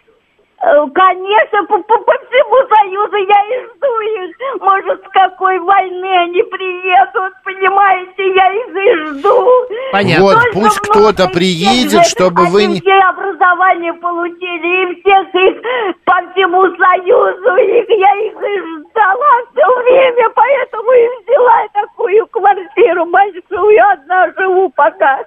[0.63, 4.37] Э, конечно, по, по, по всему Союзу я и жду их.
[4.61, 9.49] Может, с какой войны они приедут, понимаете, я их и жду.
[9.93, 10.25] Понятно.
[10.25, 12.65] Вот, Только пусть кто-то приедет, чтобы вы...
[12.65, 15.63] Они все образование получили, и всех их
[16.05, 23.07] по всему Союзу, их, я их и ждала все время, поэтому и взяла такую квартиру
[23.07, 25.21] большую, одна живу пока.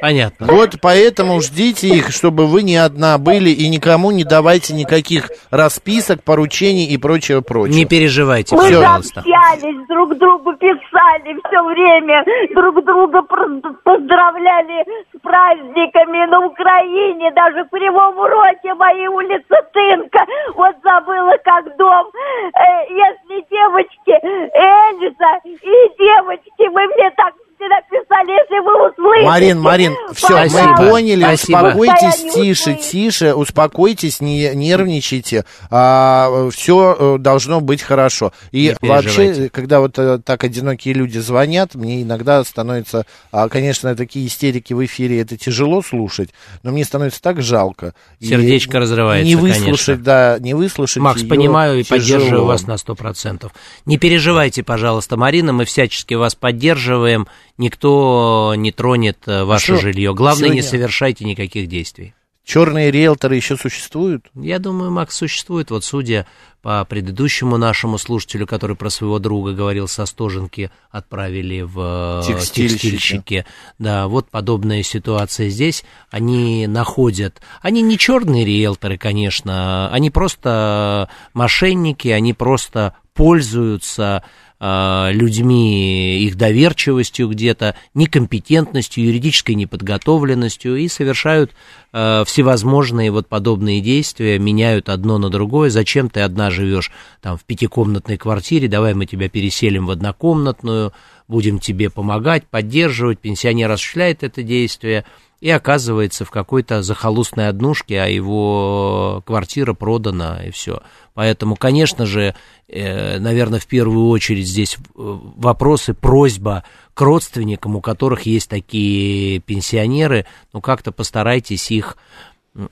[0.00, 0.46] Понятно.
[0.48, 5.30] Вот поэтому ждите их, чтобы вы не одна были и никому не давайте давайте никаких
[5.50, 7.74] расписок, поручений и прочего прочего.
[7.74, 9.22] Не переживайте, Мы пожалуйста.
[9.24, 12.24] Мы общались, друг другу писали все время,
[12.54, 20.24] друг друга поздравляли с праздниками на Украине, даже в прямом уроке моей улицы Тынка.
[20.54, 22.06] Вот забыла, как дом.
[22.54, 24.14] Э, если девочки,
[24.54, 27.34] Эльза и девочки, вы мне так
[27.68, 29.26] написали, если вы услышите.
[29.26, 31.56] Марин, Марин, все, мы поняли, Спасибо.
[31.58, 38.32] успокойтесь, тише, тише, успокойтесь, не нервничайте, а, все э, должно быть хорошо.
[38.52, 44.26] И вообще, когда вот э, так одинокие люди звонят, мне иногда становится, а, конечно, такие
[44.26, 46.30] истерики в эфире, это тяжело слушать,
[46.62, 47.94] но мне становится так жалко.
[48.20, 50.04] Сердечко и разрывается, Не выслушать, конечно.
[50.04, 53.52] да, не выслушать Макс, понимаю и поддерживаю вас на сто процентов.
[53.86, 57.26] Не переживайте, пожалуйста, Марина, мы всячески вас поддерживаем,
[57.58, 59.82] никто не тронет э, ваше Что?
[59.82, 60.14] жилье.
[60.14, 60.62] Главное, Сегодня...
[60.62, 62.14] не совершайте никаких действий.
[62.44, 64.26] Черные риэлторы еще существуют?
[64.34, 65.70] Я думаю, Макс, существует.
[65.70, 66.26] Вот судя
[66.60, 72.80] по предыдущему нашему слушателю, который про своего друга говорил со Стоженки, отправили в э, Текстильщики.
[72.90, 73.46] текстильщики.
[73.78, 75.84] Да, вот подобная ситуация здесь.
[76.10, 77.40] Они находят...
[77.62, 84.22] Они не черные риэлторы, конечно, они просто мошенники, они просто пользуются
[84.60, 91.50] людьми, их доверчивостью где-то, некомпетентностью, юридической неподготовленностью и совершают
[91.92, 95.70] э, всевозможные вот подобные действия, меняют одно на другое.
[95.70, 100.92] Зачем ты одна живешь там в пятикомнатной квартире, давай мы тебя переселим в однокомнатную,
[101.28, 103.18] будем тебе помогать, поддерживать.
[103.18, 105.04] Пенсионер осуществляет это действие
[105.40, 110.80] и оказывается в какой-то захолустной однушке, а его квартира продана, и все.
[111.12, 112.34] Поэтому, конечно же,
[112.68, 120.26] наверное, в первую очередь здесь э, вопросы, просьба к родственникам, у которых есть такие пенсионеры,
[120.52, 121.96] ну как-то постарайтесь их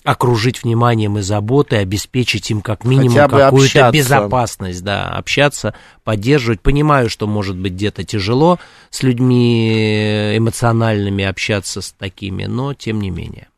[0.04, 5.74] окружить вниманием и заботой, обеспечить им как минимум какую-то безопасность, да, общаться,
[6.04, 6.60] поддерживать.
[6.60, 13.10] Понимаю, что может быть где-то тяжело с людьми эмоциональными общаться с такими, но тем не
[13.10, 13.48] менее.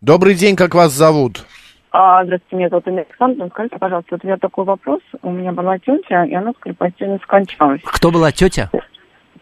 [0.00, 1.44] Добрый день, как вас зовут?
[2.00, 3.50] А, здравствуйте, меня зовут Инна Александровна.
[3.52, 5.00] Скажите, пожалуйста, вот у меня такой вопрос.
[5.22, 7.80] У меня была тетя, и она скоропостижно скончалась.
[7.84, 8.70] Кто была тетя?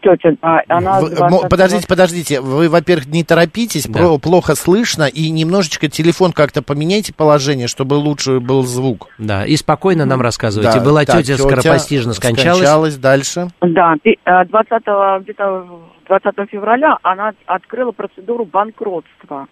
[0.01, 0.99] Тетя, да, она...
[1.01, 2.41] Вы- 20 мо- подождите, подождите.
[2.41, 3.99] Вы, во-первых, не торопитесь, Да.
[3.99, 9.07] про- плохо слышно, и немножечко телефон как-то поменяйте положение, чтобы лучше был звук.
[9.19, 10.79] Да, и спокойно нам рассказывайте.
[10.79, 12.57] Да, Была так, тетя скоропостижно скончалась.
[12.57, 13.49] скончалась, дальше.
[13.61, 15.67] Да, пи- э, 20 где-то
[16.07, 19.45] 20 февраля она открыла процедуру банкротства.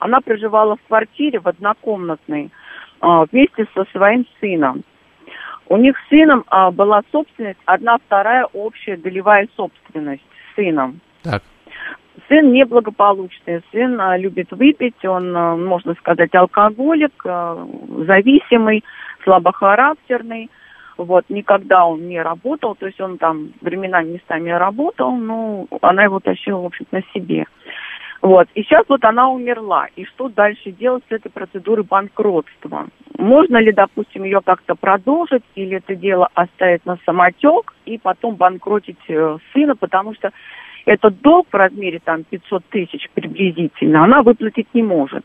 [0.00, 2.50] Она проживала в квартире в однокомнатной
[3.00, 4.82] а, вместе со своим сыном.
[5.68, 11.00] У них с сыном а, была собственность, одна вторая общая долевая собственность с сыном.
[11.22, 11.42] Так.
[12.28, 17.66] Сын неблагополучный, сын а, любит выпить, он, а, можно сказать, алкоголик, а,
[18.06, 18.82] зависимый,
[19.22, 20.50] слабохарактерный.
[20.96, 26.20] Вот, никогда он не работал, то есть он там временами местами работал, но она его
[26.20, 27.46] тащила, в общем на себе.
[28.22, 29.86] Вот, и сейчас вот она умерла.
[29.96, 32.88] И что дальше делать с этой процедурой банкротства?
[33.16, 38.98] Можно ли, допустим, ее как-то продолжить, или это дело оставить на самотек и потом банкротить
[39.08, 40.32] э, сына, потому что
[40.84, 45.24] этот долг в размере там 500 тысяч приблизительно она выплатить не может.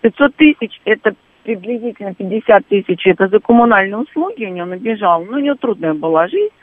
[0.00, 5.24] 500 тысяч это приблизительно 50 тысяч это за коммунальные услуги у нее набежал.
[5.24, 6.54] Ну, у нее трудная была жизнь.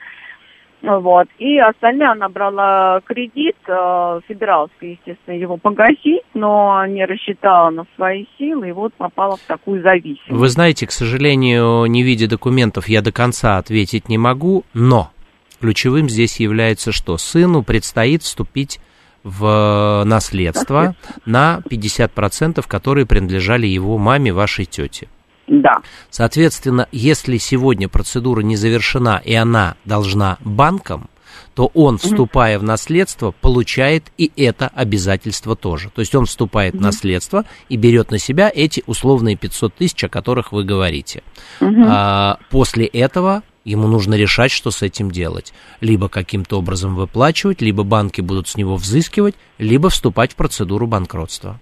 [0.81, 1.27] Вот.
[1.39, 8.25] И остальное она брала кредит, э, собиралась, естественно, его погасить, но не рассчитала на свои
[8.37, 10.29] силы и вот попала в такую зависимость.
[10.29, 15.11] Вы знаете, к сожалению, не видя документов, я до конца ответить не могу, но
[15.59, 17.17] ключевым здесь является что?
[17.17, 18.79] Сыну предстоит вступить
[19.23, 25.09] в наследство на 50%, которые принадлежали его маме, вашей тете.
[25.47, 25.81] Да.
[26.09, 31.09] Соответственно, если сегодня процедура не завершена и она должна банкам,
[31.55, 35.89] то он, вступая в наследство, получает и это обязательство тоже.
[35.89, 40.09] То есть он вступает в наследство и берет на себя эти условные 500 тысяч, о
[40.09, 41.23] которых вы говорите.
[41.59, 45.53] А, после этого ему нужно решать, что с этим делать.
[45.81, 51.59] Либо каким-то образом выплачивать, либо банки будут с него взыскивать, либо вступать в процедуру банкротства.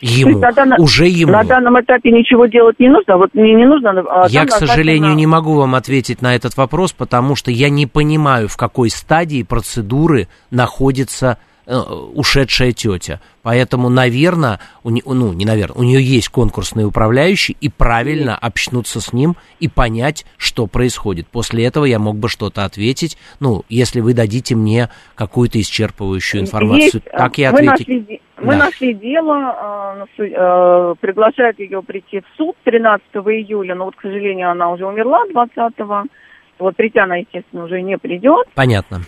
[0.00, 1.32] То есть Ему, на уже ему.
[1.32, 3.16] На данном этапе ничего делать не нужно.
[3.16, 3.90] Вот мне не нужно.
[4.08, 7.70] а Я, к сожалению, назначено- не могу вам ответить на этот вопрос, потому что я
[7.70, 11.76] не понимаю, в какой стадии процедуры находится э,
[12.14, 13.20] ушедшая тетя.
[13.42, 19.00] Поэтому, наверное, у не, ну, не наверное, у нее есть конкурсный управляющий, и правильно общнуться
[19.00, 21.26] с ним и понять, что происходит.
[21.26, 27.02] После этого я мог бы что-то ответить, ну, если вы дадите мне какую-то исчерпывающую информацию.
[27.04, 27.88] Есть, так я ответить.
[27.88, 28.66] Нашли, мы Да.
[28.66, 34.50] нашли дело, су- э, приглашают ее прийти в суд 13 июля, но вот, к сожалению,
[34.50, 36.04] она уже умерла 20-го.
[36.58, 38.46] Вот прийти она, естественно, уже не придет.
[38.54, 39.00] Понятно.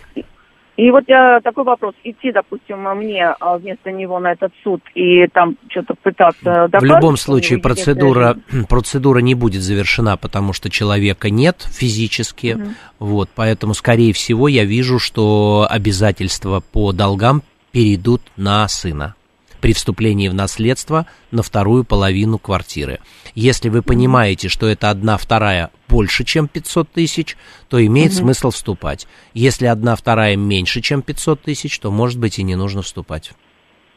[0.77, 5.27] И вот я такой вопрос, идти, допустим, мне а, вместо него на этот суд и
[5.27, 8.37] там что-то пытаться В любом случае процедура,
[8.69, 12.57] процедура не будет завершена, потому что человека нет физически.
[12.97, 17.41] Вот, поэтому, скорее всего, я вижу, что обязательства по долгам
[17.73, 19.15] перейдут на сына
[19.61, 22.99] при вступлении в наследство на вторую половину квартиры.
[23.35, 28.17] Если вы понимаете, что это одна вторая больше, чем 500 тысяч, то имеет Мгм.
[28.17, 29.07] смысл вступать.
[29.33, 33.31] Если одна вторая меньше, чем 500 тысяч, то, может быть, и не нужно вступать.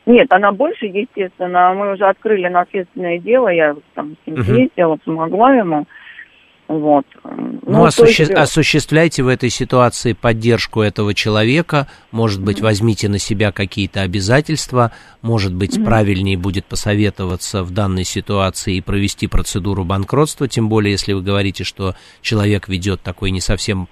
[0.05, 1.73] Нет, она больше, естественно.
[1.75, 5.87] Мы уже открыли наследственное дело, я там с ним ездила, помогла ему.
[6.79, 7.05] Вот.
[7.67, 11.87] Ну, то осуще- есть, э, осуществляйте в этой ситуации поддержку этого человека.
[12.13, 14.91] Может быть, возьмите на себя какие-то обязательства.
[15.21, 15.85] Может быть, Мгм.
[15.85, 20.49] правильнее будет посоветоваться в данной ситуации и провести процедуру банкротства.
[20.49, 23.89] Тем более, если вы говорите, что человек ведет такой не совсем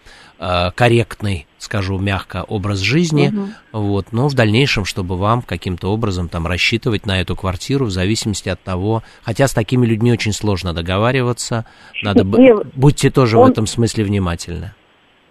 [0.75, 3.29] корректный, скажу мягко, образ жизни.
[3.29, 3.55] Мгм.
[3.73, 8.49] Вот, но в дальнейшем, чтобы вам каким-то образом там рассчитывать на эту квартиру в зависимости
[8.49, 11.67] от того, хотя с такими людьми очень сложно договариваться,
[12.03, 14.73] надо Не, будьте тоже в он- этом смысле внимательны.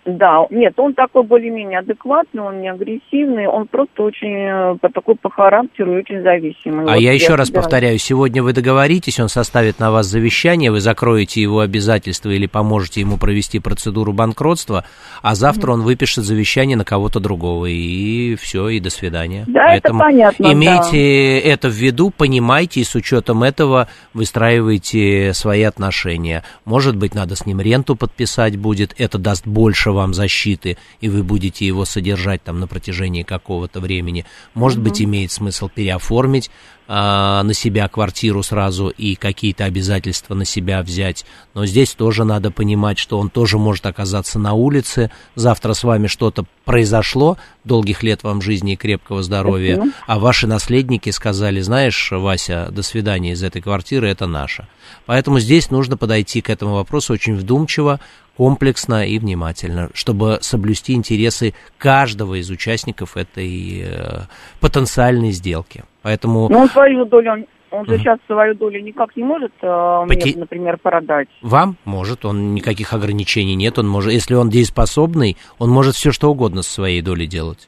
[0.06, 5.16] Да, нет, он такой более-менее адекватный, он не агрессивный, он просто очень э, по такой
[5.16, 6.86] по характеру очень зависимый.
[6.86, 7.66] А Вот я еще раз собираюсь.
[7.66, 13.02] повторяю, сегодня вы договоритесь, он составит на вас завещание, вы закроете его обязательства или поможете
[13.02, 14.86] ему провести процедуру банкротства,
[15.22, 19.44] а завтра он выпишет завещание на кого-то другого, и все, и до свидания.
[19.48, 26.44] Да, это понятно, имейте это в виду, понимайте, и с учетом этого выстраивайте свои отношения.
[26.66, 31.24] Может быть, надо с ним ренту подписать будет, это даст больше вам защиты, и вы
[31.24, 34.26] будете его содержать там на протяжении какого-то времени.
[34.54, 36.50] Может быть, имеет смысл переоформить
[36.92, 41.24] а, на себя квартиру сразу и какие-то обязательства на себя взять.
[41.54, 45.12] Но здесь тоже надо понимать, что он тоже может оказаться на улице.
[45.36, 49.96] Завтра с вами что-то произошло, долгих лет вам жизни и крепкого здоровья, Спасибо.
[50.08, 54.68] а ваши наследники сказали, знаешь, Вася, до свидания из этой квартиры, это наша.
[55.06, 58.00] Поэтому здесь нужно подойти к этому вопросу очень вдумчиво,
[58.40, 64.20] комплексно и внимательно, чтобы соблюсти интересы каждого из участников этой э,
[64.62, 65.84] потенциальной сделки.
[66.04, 70.38] Поэтому он свою долю, он, же сейчас свою долю никак не может э, Поте- мне,
[70.38, 71.28] например, продать.
[71.42, 76.32] вам может, он никаких ограничений нет, он может, если он дееспособный, он может все что
[76.32, 77.68] угодно со своей долей делать.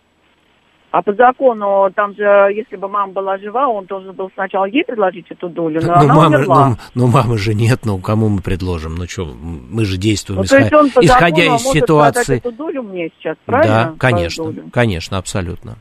[0.92, 2.24] А по закону, там же,
[2.54, 5.94] если бы мама была жива, он должен был сначала ей предложить эту долю, но Ну,
[6.02, 6.68] она мамы, умерла.
[6.70, 8.96] ну, ну, мамы же нет, ну, кому мы предложим?
[8.96, 11.82] Ну, что, мы же действуем, Ну, то исход- есть он по исходя закону из может
[11.84, 12.38] ситуации.
[12.38, 13.74] эту долю мне сейчас, правильно?
[13.86, 15.78] Да, конечно, конечно, абсолютно.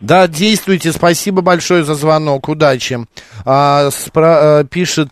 [0.00, 0.90] Да, действуйте.
[0.90, 2.48] Спасибо большое за звонок.
[2.48, 2.98] Удачи.
[3.44, 5.10] А, спра- а, пишет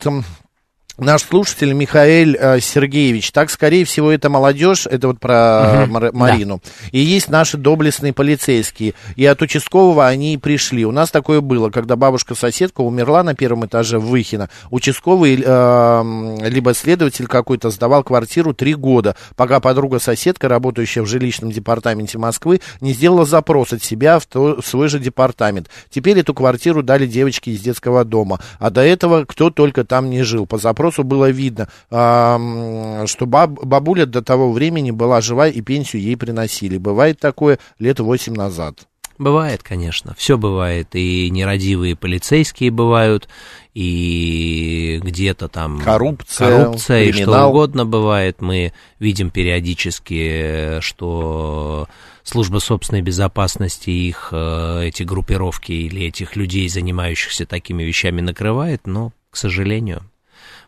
[1.00, 3.32] наш слушатель Михаил а, Сергеевич.
[3.32, 6.18] Так, скорее всего, это молодежь, это вот про Мгм, Мар- да.
[6.18, 6.60] Марину.
[6.92, 8.94] И есть наши доблестные полицейские.
[9.16, 10.84] И от участкового они и пришли.
[10.84, 14.50] У нас такое было, когда бабушка-соседка умерла на первом этаже в Выхино.
[14.70, 22.18] Участковый, м, либо следователь какой-то сдавал квартиру три года, пока подруга-соседка, работающая в жилищном департаменте
[22.18, 25.68] Москвы, не сделала запрос от себя в, то- в свой же департамент.
[25.90, 28.40] Теперь эту квартиру дали девочке из детского дома.
[28.58, 30.46] А до этого кто только там не жил.
[30.46, 36.16] По запросу было видно, что баб- бабуля до того времени была жива и пенсию ей
[36.16, 36.78] приносили.
[36.78, 38.86] Бывает такое лет восемь назад.
[39.18, 43.28] Бывает, конечно, все бывает, и нерадивые полицейские бывают,
[43.74, 48.40] и где-то там Коррупция, коррупция и что угодно бывает.
[48.40, 51.86] Мы видим периодически, что
[52.22, 59.12] служба собственной безопасности их э, эти группировки или этих людей, занимающихся такими вещами, накрывает, но,
[59.30, 60.02] к сожалению,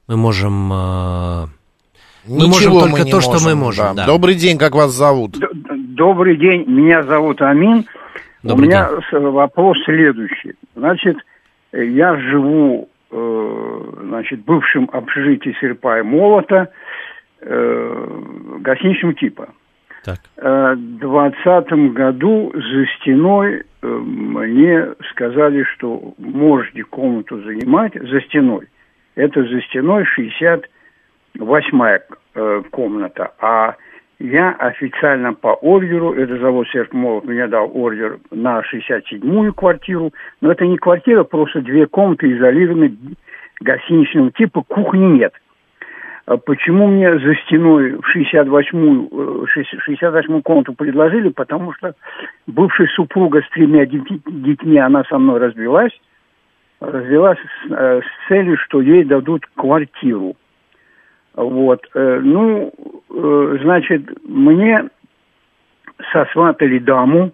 [0.09, 1.47] мы можем э,
[2.27, 3.85] мы можем Ничего только не то, что мы можем, можем.
[3.85, 3.95] да.
[3.95, 4.07] да.
[4.07, 5.37] Добрый день, как вас зовут?
[5.95, 7.85] Добрый день, меня зовут Амин.
[8.43, 10.55] Добрый У меня с- вопрос следующий.
[10.75, 11.17] Значит,
[11.73, 16.69] я живу, э, значит, в бывшем общежитии Серпа и Молота,
[17.41, 18.19] э,
[18.61, 19.49] гостиничного типа.
[20.05, 20.19] Так.
[20.37, 28.67] Э, В двадцатом году за стеной э, мне сказали, что можете комнату занимать за стеной.
[29.15, 32.01] Это за стеной 68-я
[32.35, 33.33] э, комната.
[33.41, 33.77] А
[34.19, 40.53] я официально по ордеру, это завод Серп Молот мне дал ордер на 67-ю квартиру, но
[40.53, 42.97] это не квартира, просто две комнаты изолированы
[43.61, 45.35] гостиничного типа, кухни нет.
[46.27, 51.31] А Почему мне за стеной в 68-ю, э, 68-ю комнату предложили?
[51.31, 51.95] Потому что
[52.47, 55.93] бывшая супруга с тремя детьми она со мной развелась,
[56.83, 60.37] развелась с, э, с целью, что ей дадут квартиру.
[61.35, 61.87] Вот.
[61.95, 62.73] э, Ну,
[63.11, 64.89] э, значит, мне
[66.13, 67.33] сосватали даму,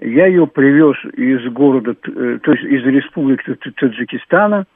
[0.00, 4.66] я ее привез из города, то есть из республики Та- Таджикистана,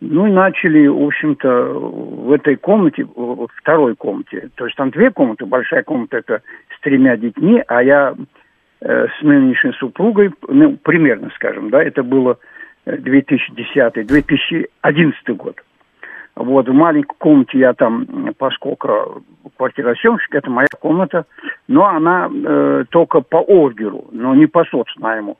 [0.00, 3.06] ну и начали, в общем-то, в этой комнате,
[3.54, 6.42] второй комнате, то есть там две комнаты, большая комната это
[6.76, 8.14] с тремя детьми, а я
[8.80, 12.38] э, с нынешней супругой, ну, примерно, скажем, да, это было
[12.86, 15.60] 2010-2011 год.
[16.36, 18.06] Вот, в маленькой комнате я там,
[18.36, 19.22] поскольку
[19.56, 21.24] квартиросъемщик, это моя комната,
[21.66, 25.38] но она э, только по ордеру, но не по соцнайму.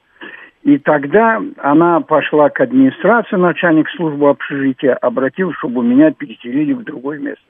[0.63, 7.19] И тогда она пошла к администрации, начальник службы общежития, обратилась, чтобы меня переселили в другое
[7.19, 7.45] место.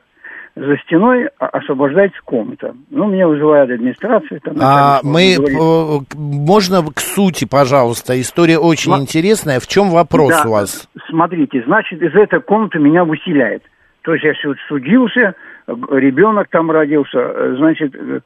[0.56, 2.74] За стеной а- освобождается комната.
[2.90, 4.40] Ну, меня вызывает администрация.
[4.40, 9.60] Там, А, мы, говорит, э, можно к сути, пожалуйста, история очень Ма- интересная.
[9.60, 10.88] В чем вопрос Да, у вас?
[11.10, 13.62] Смотрите, значит, из этой комнаты меня выселяет.
[14.02, 15.34] То есть я суд- судился,
[15.66, 18.20] ребенок там родился, э, значит, э,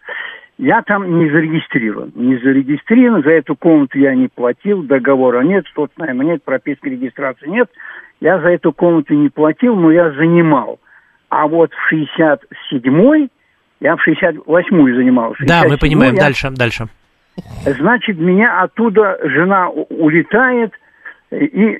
[0.58, 2.12] я там не зарегистрирован.
[2.14, 7.48] Не зарегистрирован, за эту комнату я не платил, договора нет, что-то найма нет, прописки регистрации
[7.48, 7.68] нет.
[8.20, 10.78] Я за эту комнату не платил, но я занимал.
[11.30, 13.30] А вот в 67-й,
[13.80, 15.32] я в 68-й занимал.
[15.34, 16.14] в Да, мы 67-й понимаем.
[16.14, 16.86] я- Дальше, дальше.
[17.64, 20.72] Значит, меня оттуда жена улетает,
[21.30, 21.78] и,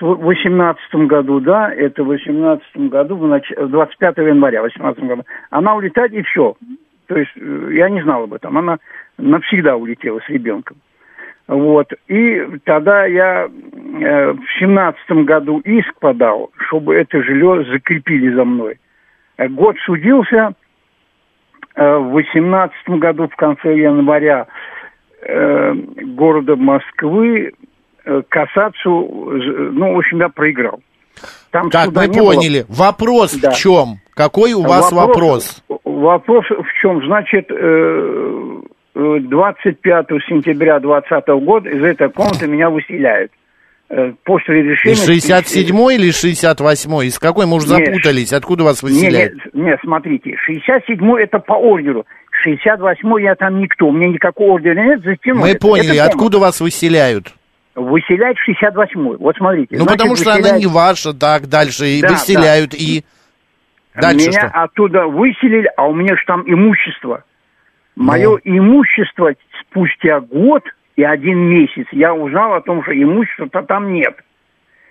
[0.00, 3.50] в 18 году, да, это в 18 году, в нач...
[3.56, 6.56] 25 января, в 18 году, она улетает, и все.
[7.06, 8.58] То есть э, я не знал об этом.
[8.58, 8.78] Она
[9.18, 10.78] навсегда улетела с ребенком.
[11.46, 11.92] Вот.
[12.08, 13.48] И тогда я
[14.00, 18.78] э, в 17 году иск подал, чтобы это жилье закрепили за мной.
[19.36, 20.54] Э, Год судился,
[21.74, 24.46] э, в 18 году, в конце января,
[25.22, 27.52] э, города Москвы
[28.04, 30.80] э, кассацию, э, ну, в общем, я проиграл.
[31.50, 32.32] Там Так, мы не было.
[32.34, 32.64] поняли.
[32.68, 33.50] Вопрос Да.
[33.50, 33.98] в чем?
[34.14, 35.62] Какой у вас вопрос?
[35.84, 37.04] Вопрос в чем?
[37.06, 38.60] Значит, э,
[38.94, 43.30] э, 25 сентября 2020 года из этой комнаты меня выселяют.
[43.94, 44.94] Э, После решения...
[44.94, 47.86] Из 67 или 68 Из какой мы уже Нет.
[47.86, 48.32] запутались?
[48.32, 49.34] Откуда вас выселяют?
[49.52, 52.06] не, не, смотрите, 67 это по ордеру,
[52.42, 55.40] 68 я там никто, у меня никакого ордера нет, за стеной.
[55.42, 57.34] Мы Это- поняли, это откуда вас выселяют?
[57.74, 59.76] Выселяют 68 Вот смотрите.
[59.76, 62.76] Ну, значит, потому что она выселяют- не ваша, так, дальше, и Да, выселяют, да.
[62.80, 63.02] и...
[63.94, 64.62] Дальше Меня что?
[64.62, 67.24] оттуда выселили, а у меня же там имущество.
[67.94, 70.62] Мое имущество спустя год
[70.96, 74.14] и один месяц я узнал о том, что имущества-то там нет.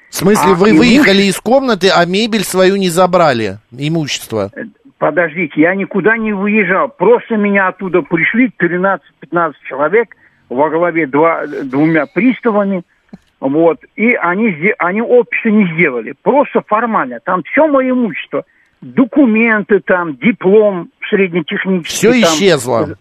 [0.10, 4.52] В смысле, А вы имущество- выехали из комнаты, а мебель свою не забрали, имущество?
[4.98, 6.90] Подождите, я никуда не выезжал.
[6.90, 10.16] Просто меня оттуда пришли 13-15 человек
[10.50, 12.84] во главе два, двумя приставами.
[13.40, 13.80] Вот.
[13.96, 16.14] И они, они общество не сделали.
[16.22, 17.20] Просто формально.
[17.24, 18.44] Там все мое имущество.
[18.82, 21.96] Документы там, диплом среднетехнический.
[21.96, 22.34] Все там.
[22.36, 22.98] исчезло.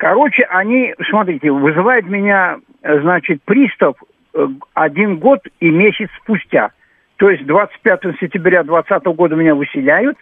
[0.00, 3.96] Короче, они, смотрите, вызывает меня, э, значит, пристав
[4.32, 6.70] э, один год и месяц спустя.
[7.16, 10.16] То есть 25 сентября 2020 года меня выселяют,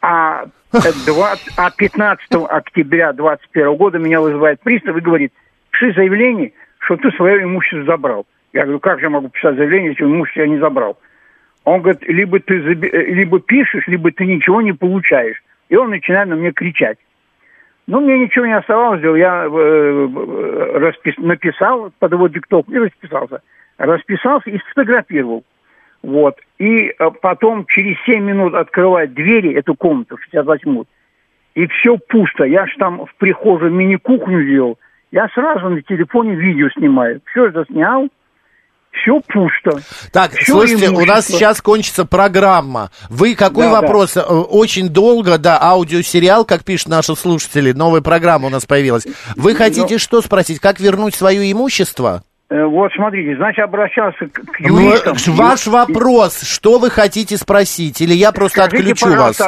[0.00, 5.34] а, э, 20 а 15 октября 2021 года меня вызывает пристав и говорит,
[5.70, 8.24] пиши заявление, что ты свое имущество забрал.
[8.54, 10.98] Я говорю, как же я могу писать заявление, если имущество я не забрал?
[11.64, 15.42] Он говорит, либо ты э, либо пишешь, либо ты ничего не получаешь.
[15.68, 16.96] И он начинает на меня кричать.
[17.90, 19.18] Ну, мне ничего не оставалось делать.
[19.18, 23.42] Я э, э, распис- написал под его диктовку и расписался.
[23.78, 25.42] Расписался и сфотографировал.
[26.04, 26.36] Вот.
[26.58, 30.84] И э, потом через 7 минут открывает двери, эту комнату, 68
[31.56, 32.44] и все пусто.
[32.44, 34.78] Я ж там в прихожей мини-кухню делал.
[35.10, 37.20] Я сразу на телефоне видео снимаю.
[37.32, 38.08] Все это снял,
[38.92, 39.80] все пусто.
[40.12, 42.90] Так, Всё слушайте, у нас сейчас кончится программа.
[43.08, 43.80] Вы какой Да, да.
[43.82, 44.16] вопрос?
[44.16, 49.06] Э, Очень долго, да, аудиосериал, как пишут наши слушатели, новая программа у нас появилась.
[49.36, 50.60] Вы хотите что спросить?
[50.60, 52.22] Как вернуть свое имущество?
[52.50, 55.16] Э, Вот смотрите, значит, обращался к, Ну, юристам.
[55.36, 58.00] Ваш вопрос, что вы хотите спросить?
[58.00, 59.40] Или я просто Скажите, отключу вас?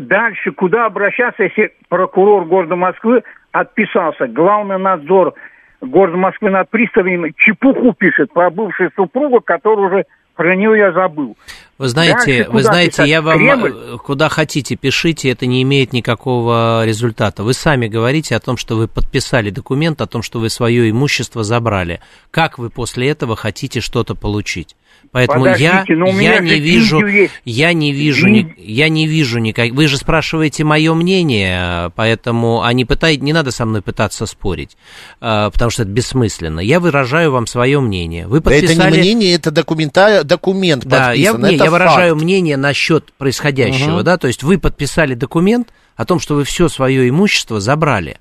[0.00, 4.26] дальше куда обращаться, если прокурор города Москвы отписался?
[4.26, 5.34] Главный надзор
[5.82, 10.04] города Москвы над приставами чепуху пишет про бывшую супругу, которую уже
[10.34, 11.36] про нее я забыл.
[11.78, 13.08] Вы знаете, Дальше вы знаете, писать?
[13.08, 13.98] я вам Кремль?
[13.98, 17.42] куда хотите пишите, это не имеет никакого результата.
[17.42, 21.42] Вы сами говорите о том, что вы подписали документ о том, что вы свое имущество
[21.44, 22.00] забрали.
[22.30, 24.76] Как вы после этого хотите что-то получить?
[25.12, 27.32] Поэтому я, Подождите, но у меня я же не вижу, есть.
[27.44, 29.72] я не вижу, ни- я не вижу никак.
[29.72, 34.76] Вы же спрашиваете мое мнение, поэтому а не пытай, не надо со мной пытаться спорить,
[35.20, 36.60] э, потому что это бессмысленно.
[36.60, 38.26] Я выражаю вам свое мнение.
[38.26, 38.92] Вы Да Это подписали.
[38.94, 40.24] не мнение, это документа...
[40.24, 41.50] документ Да, я, подписан.
[41.50, 42.22] не, это я выражаю факт.
[42.24, 44.04] мнение насчет происходящего, Мгм.
[44.04, 48.16] да, то есть вы подписали документ о том, что вы все свое имущество забрали.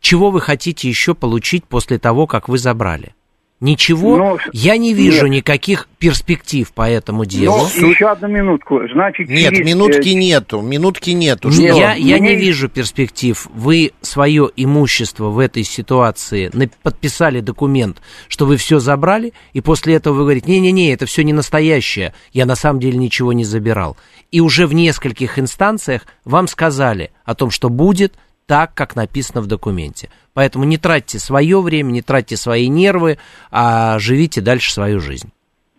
[0.00, 3.14] Чего вы хотите еще получить после того, как вы забрали?
[3.60, 5.36] Ничего, Ну, я не вижу нет.
[5.44, 7.68] никаких перспектив по этому делу.
[7.78, 8.80] Но еще одну минутку.
[8.90, 11.48] Значит, Нет, через, минутки э, нету, минутки нету.
[11.50, 11.78] Не, Что?
[11.78, 13.46] Я, я не Мне- вижу перспектив.
[13.52, 16.50] Вы свое имущество в этой ситуации
[16.82, 21.34] подписали документ, что вы все забрали, и после этого вы говорите, не-не-не, это все не
[21.34, 23.98] настоящее, я на самом деле ничего не забирал.
[24.30, 28.14] И уже в нескольких инстанциях вам сказали о том, что будет
[28.50, 30.08] так, как написано в документе.
[30.34, 33.18] Поэтому не тратьте свое время, не тратьте свои нервы,
[33.52, 35.30] а живите дальше свою жизнь.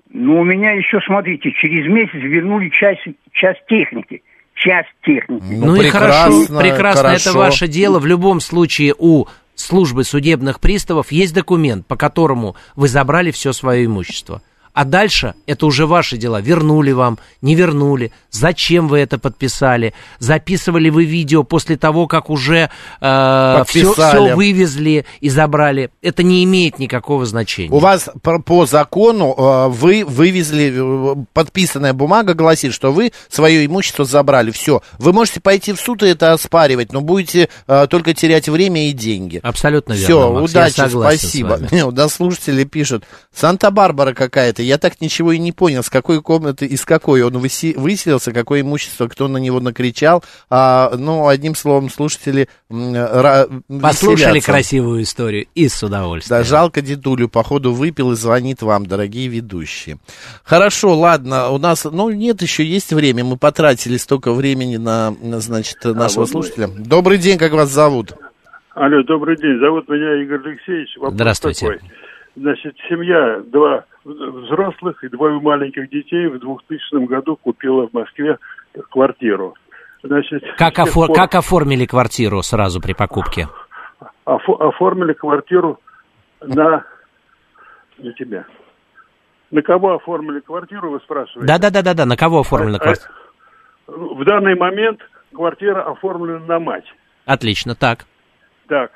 [0.09, 3.01] Ну, у меня еще, смотрите, через месяц вернули часть,
[3.33, 4.23] часть техники.
[4.53, 5.43] часть техники.
[5.49, 7.99] Ну, и хорошо, прекрасно, это ваше дело.
[7.99, 13.83] В любом случае у службы судебных приставов есть документ, по которому вы забрали все свое
[13.83, 14.41] имущество.
[14.73, 16.41] А дальше это уже ваши дела.
[16.41, 22.69] Вернули вам, не вернули, зачем вы это подписали, записывали вы видео после того, как уже
[23.01, 25.89] э, все, все вывезли и забрали.
[26.01, 27.71] Это не имеет никакого значения.
[27.71, 33.65] У вас по, по закону э, вы вывезли, э, подписанная бумага гласит, что вы свое
[33.65, 34.51] имущество забрали.
[34.51, 34.81] Все.
[34.99, 38.93] Вы можете пойти в суд и это оспаривать, но будете э, только терять время и
[38.93, 39.39] деньги.
[39.43, 40.05] Абсолютно верно.
[40.05, 41.59] Все, удачи, спасибо.
[41.85, 43.03] У нас слушатели пишут,
[43.33, 44.63] Санта-Барбара какая-то комнаты.
[44.63, 48.61] Я так ничего и не понял, с какой комнаты, из какой он выси, выселился, какое
[48.61, 50.23] имущество, кто на него накричал.
[50.49, 54.51] А, ну, одним словом, слушатели ра, Послушали веселятся.
[54.51, 56.41] красивую историю и с удовольствием.
[56.41, 59.97] Да, жалко дедулю, походу выпил и звонит вам, дорогие ведущие.
[60.43, 65.39] Хорошо, ладно, у нас, ну, нет, еще есть время, мы потратили столько времени на, на
[65.39, 66.67] значит, а нашего а, вот слушателя.
[66.67, 66.85] Мы...
[66.85, 68.13] Добрый день, как вас зовут?
[68.73, 70.95] Алло, добрый день, зовут меня Игорь Алексеевич.
[70.95, 71.65] Вопрос Здравствуйте.
[71.65, 71.79] Такой.
[72.35, 78.37] Значит, семья, два взрослых и двое маленьких детей в 2000 году купила в Москве
[78.89, 79.55] квартиру.
[80.03, 81.07] Значит, как, офор...
[81.07, 81.15] пор...
[81.15, 83.47] как оформили квартиру сразу при покупке?
[84.25, 84.53] Офо...
[84.55, 85.79] Оформили квартиру
[86.41, 86.85] на...
[87.97, 88.45] на тебя.
[89.51, 91.45] На кого оформили квартиру, вы спрашиваете?
[91.45, 93.11] Да-да-да-да, на кого оформлена а, а, квартира?
[93.87, 95.01] В данный момент
[95.33, 96.85] квартира оформлена на мать.
[97.25, 98.05] Отлично, так.
[98.67, 98.91] Так,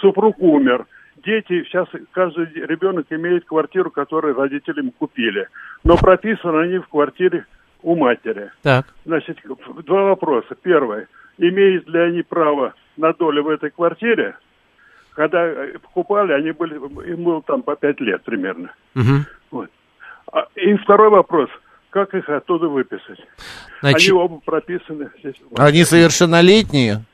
[0.00, 0.86] супруг умер
[1.24, 5.48] дети, сейчас каждый ребенок имеет квартиру, которую родителям купили.
[5.82, 7.46] Но прописаны они в квартире
[7.82, 8.50] у матери.
[8.62, 8.86] Так.
[9.04, 9.38] Значит,
[9.84, 10.54] два вопроса.
[10.62, 11.06] Первый.
[11.38, 14.36] Имеют ли они право на долю в этой квартире?
[15.14, 18.72] Когда э, покупали, они были, им было там по пять лет примерно.
[18.94, 19.24] Угу.
[19.52, 19.70] Вот.
[20.32, 21.50] А, и второй вопрос.
[21.90, 23.20] Как их оттуда выписать?
[23.80, 24.10] Значит...
[24.10, 25.36] Они оба прописаны здесь.
[25.56, 27.04] Они совершеннолетние?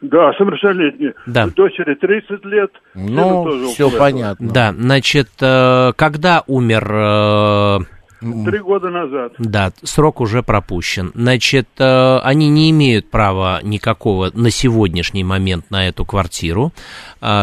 [0.00, 1.14] Да, совершеннолетние.
[1.26, 1.46] Да.
[1.48, 2.70] Дочери 30 лет.
[2.94, 4.48] Ну, все понятно.
[4.48, 6.90] Да, значит, э, когда умер...
[6.90, 7.78] Э,
[8.20, 9.32] Три года назад.
[9.38, 11.10] Да, срок уже пропущен.
[11.14, 16.72] Значит, э, они не имеют права никакого на сегодняшний момент на эту квартиру.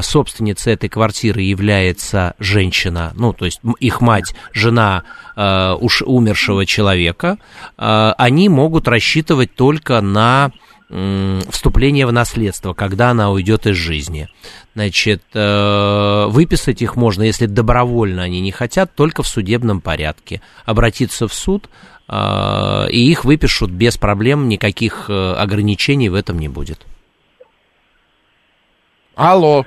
[0.01, 5.03] Собственницей этой квартиры является женщина, ну, то есть их мать, жена
[5.79, 7.37] уж умершего человека.
[7.77, 10.51] Они могут рассчитывать только на
[10.89, 14.29] вступление в наследство, когда она уйдет из жизни.
[14.73, 20.41] Значит, э, выписать их можно, если добровольно они не хотят, только в судебном порядке.
[20.65, 21.69] Обратиться в суд,
[22.07, 26.85] э, и их выпишут без проблем, никаких э, ограничений в этом не будет.
[29.15, 29.65] Алло.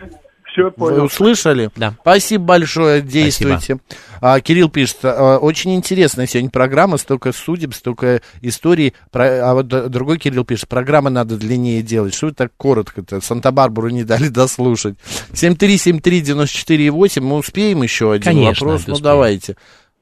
[0.53, 0.97] Все понял.
[0.97, 1.71] Вы услышали?
[1.77, 1.93] Да.
[2.01, 3.79] Спасибо большое, действуйте.
[4.21, 8.95] А, Кирилл пишет, а, очень интересная сегодня программа, столько судеб, столько историй.
[9.13, 12.15] Про, а вот другой Кирилл пишет, программы надо длиннее делать.
[12.15, 13.21] Что вы так коротко-то?
[13.21, 14.97] Санта-Барбару не дали дослушать.
[15.33, 18.87] 7373948, мы успеем еще один Конечно, вопрос?
[18.89, 19.57] Ну, давайте.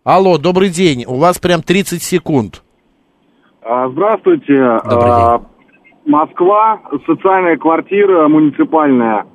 [0.05, 1.05] Алло, добрый день.
[1.07, 2.63] У вас прям 30 секунд.
[3.63, 4.55] А, здравствуйте.
[4.89, 5.47] Добрый день.
[6.07, 9.27] Москва, социальная квартира муниципальная.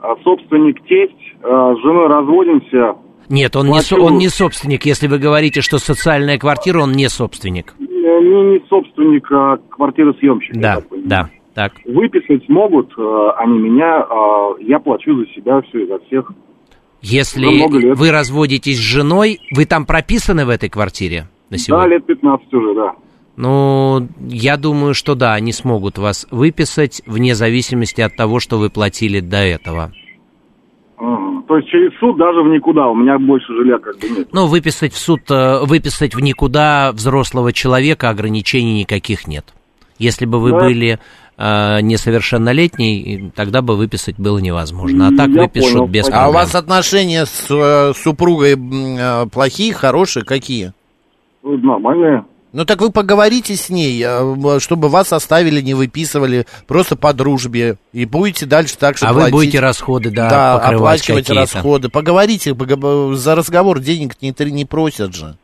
[0.00, 2.96] А, собственник тесть, а, с женой разводимся.
[3.28, 4.86] Нет, он не, он не собственник.
[4.86, 7.74] Если вы говорите, что социальная квартира, он не собственник.
[7.78, 10.56] Не, не собственник, а квартиросъемщик.
[10.56, 11.72] Да, да, так.
[11.84, 14.06] Выписать могут а, они меня,
[14.60, 16.32] я плачу за себя все и за всех.
[17.00, 21.84] Если вы разводитесь с женой, вы там прописаны в этой квартире на сегодня?
[21.84, 22.94] Да, лет 15 уже, да.
[23.40, 28.68] Ну, я думаю, что да, они смогут вас выписать вне зависимости от того, что вы
[28.68, 29.92] платили до этого.
[30.98, 34.28] То есть через суд даже в никуда, у меня больше жилья как бы нет.
[34.32, 39.44] Ну, выписать в суд, э, выписать в никуда взрослого человека ограничений никаких нет.
[40.00, 40.58] Если бы вы да.
[40.58, 40.98] были
[41.38, 45.06] э, несовершеннолетний, тогда бы выписать было невозможно.
[45.06, 46.24] А так я выпишут понял, без проблем.
[46.24, 50.72] А у вас отношения с э, супругой э, плохие, хорошие, какие?
[51.44, 52.24] Нормальные.
[52.52, 57.76] Ну так вы поговорите с ней, э, чтобы вас оставили, не выписывали, просто по дружбе.
[57.92, 59.32] И будете дальше так же А платить.
[59.32, 61.88] вы будете расходы, да, Да, оплачивать расходы.
[61.88, 62.56] Поговорите,
[63.14, 65.36] за разговор денег не, не просят же.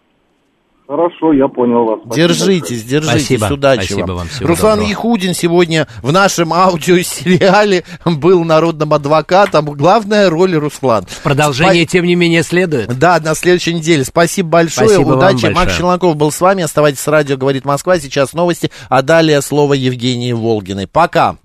[0.86, 2.00] Хорошо, я понял вас.
[2.04, 3.00] Спасибо держитесь, большое.
[3.00, 3.54] держитесь, Спасибо.
[3.54, 4.16] удачи Спасибо вам.
[4.18, 4.90] вам всего Руслан доброго.
[4.90, 9.64] Яхудин сегодня в нашем аудиосериале был народным адвокатом.
[9.64, 11.06] Главная роль Руслан.
[11.22, 11.92] Продолжение, Спа...
[11.92, 12.98] тем не менее, следует.
[12.98, 14.04] Да, на следующей неделе.
[14.04, 15.44] Спасибо большое, Спасибо удачи.
[15.46, 16.62] Вам Макс Челноков был с вами.
[16.62, 17.98] Оставайтесь с радио «Говорит Москва».
[17.98, 20.86] Сейчас новости, а далее слово Евгении Волгиной.
[20.86, 21.38] Пока.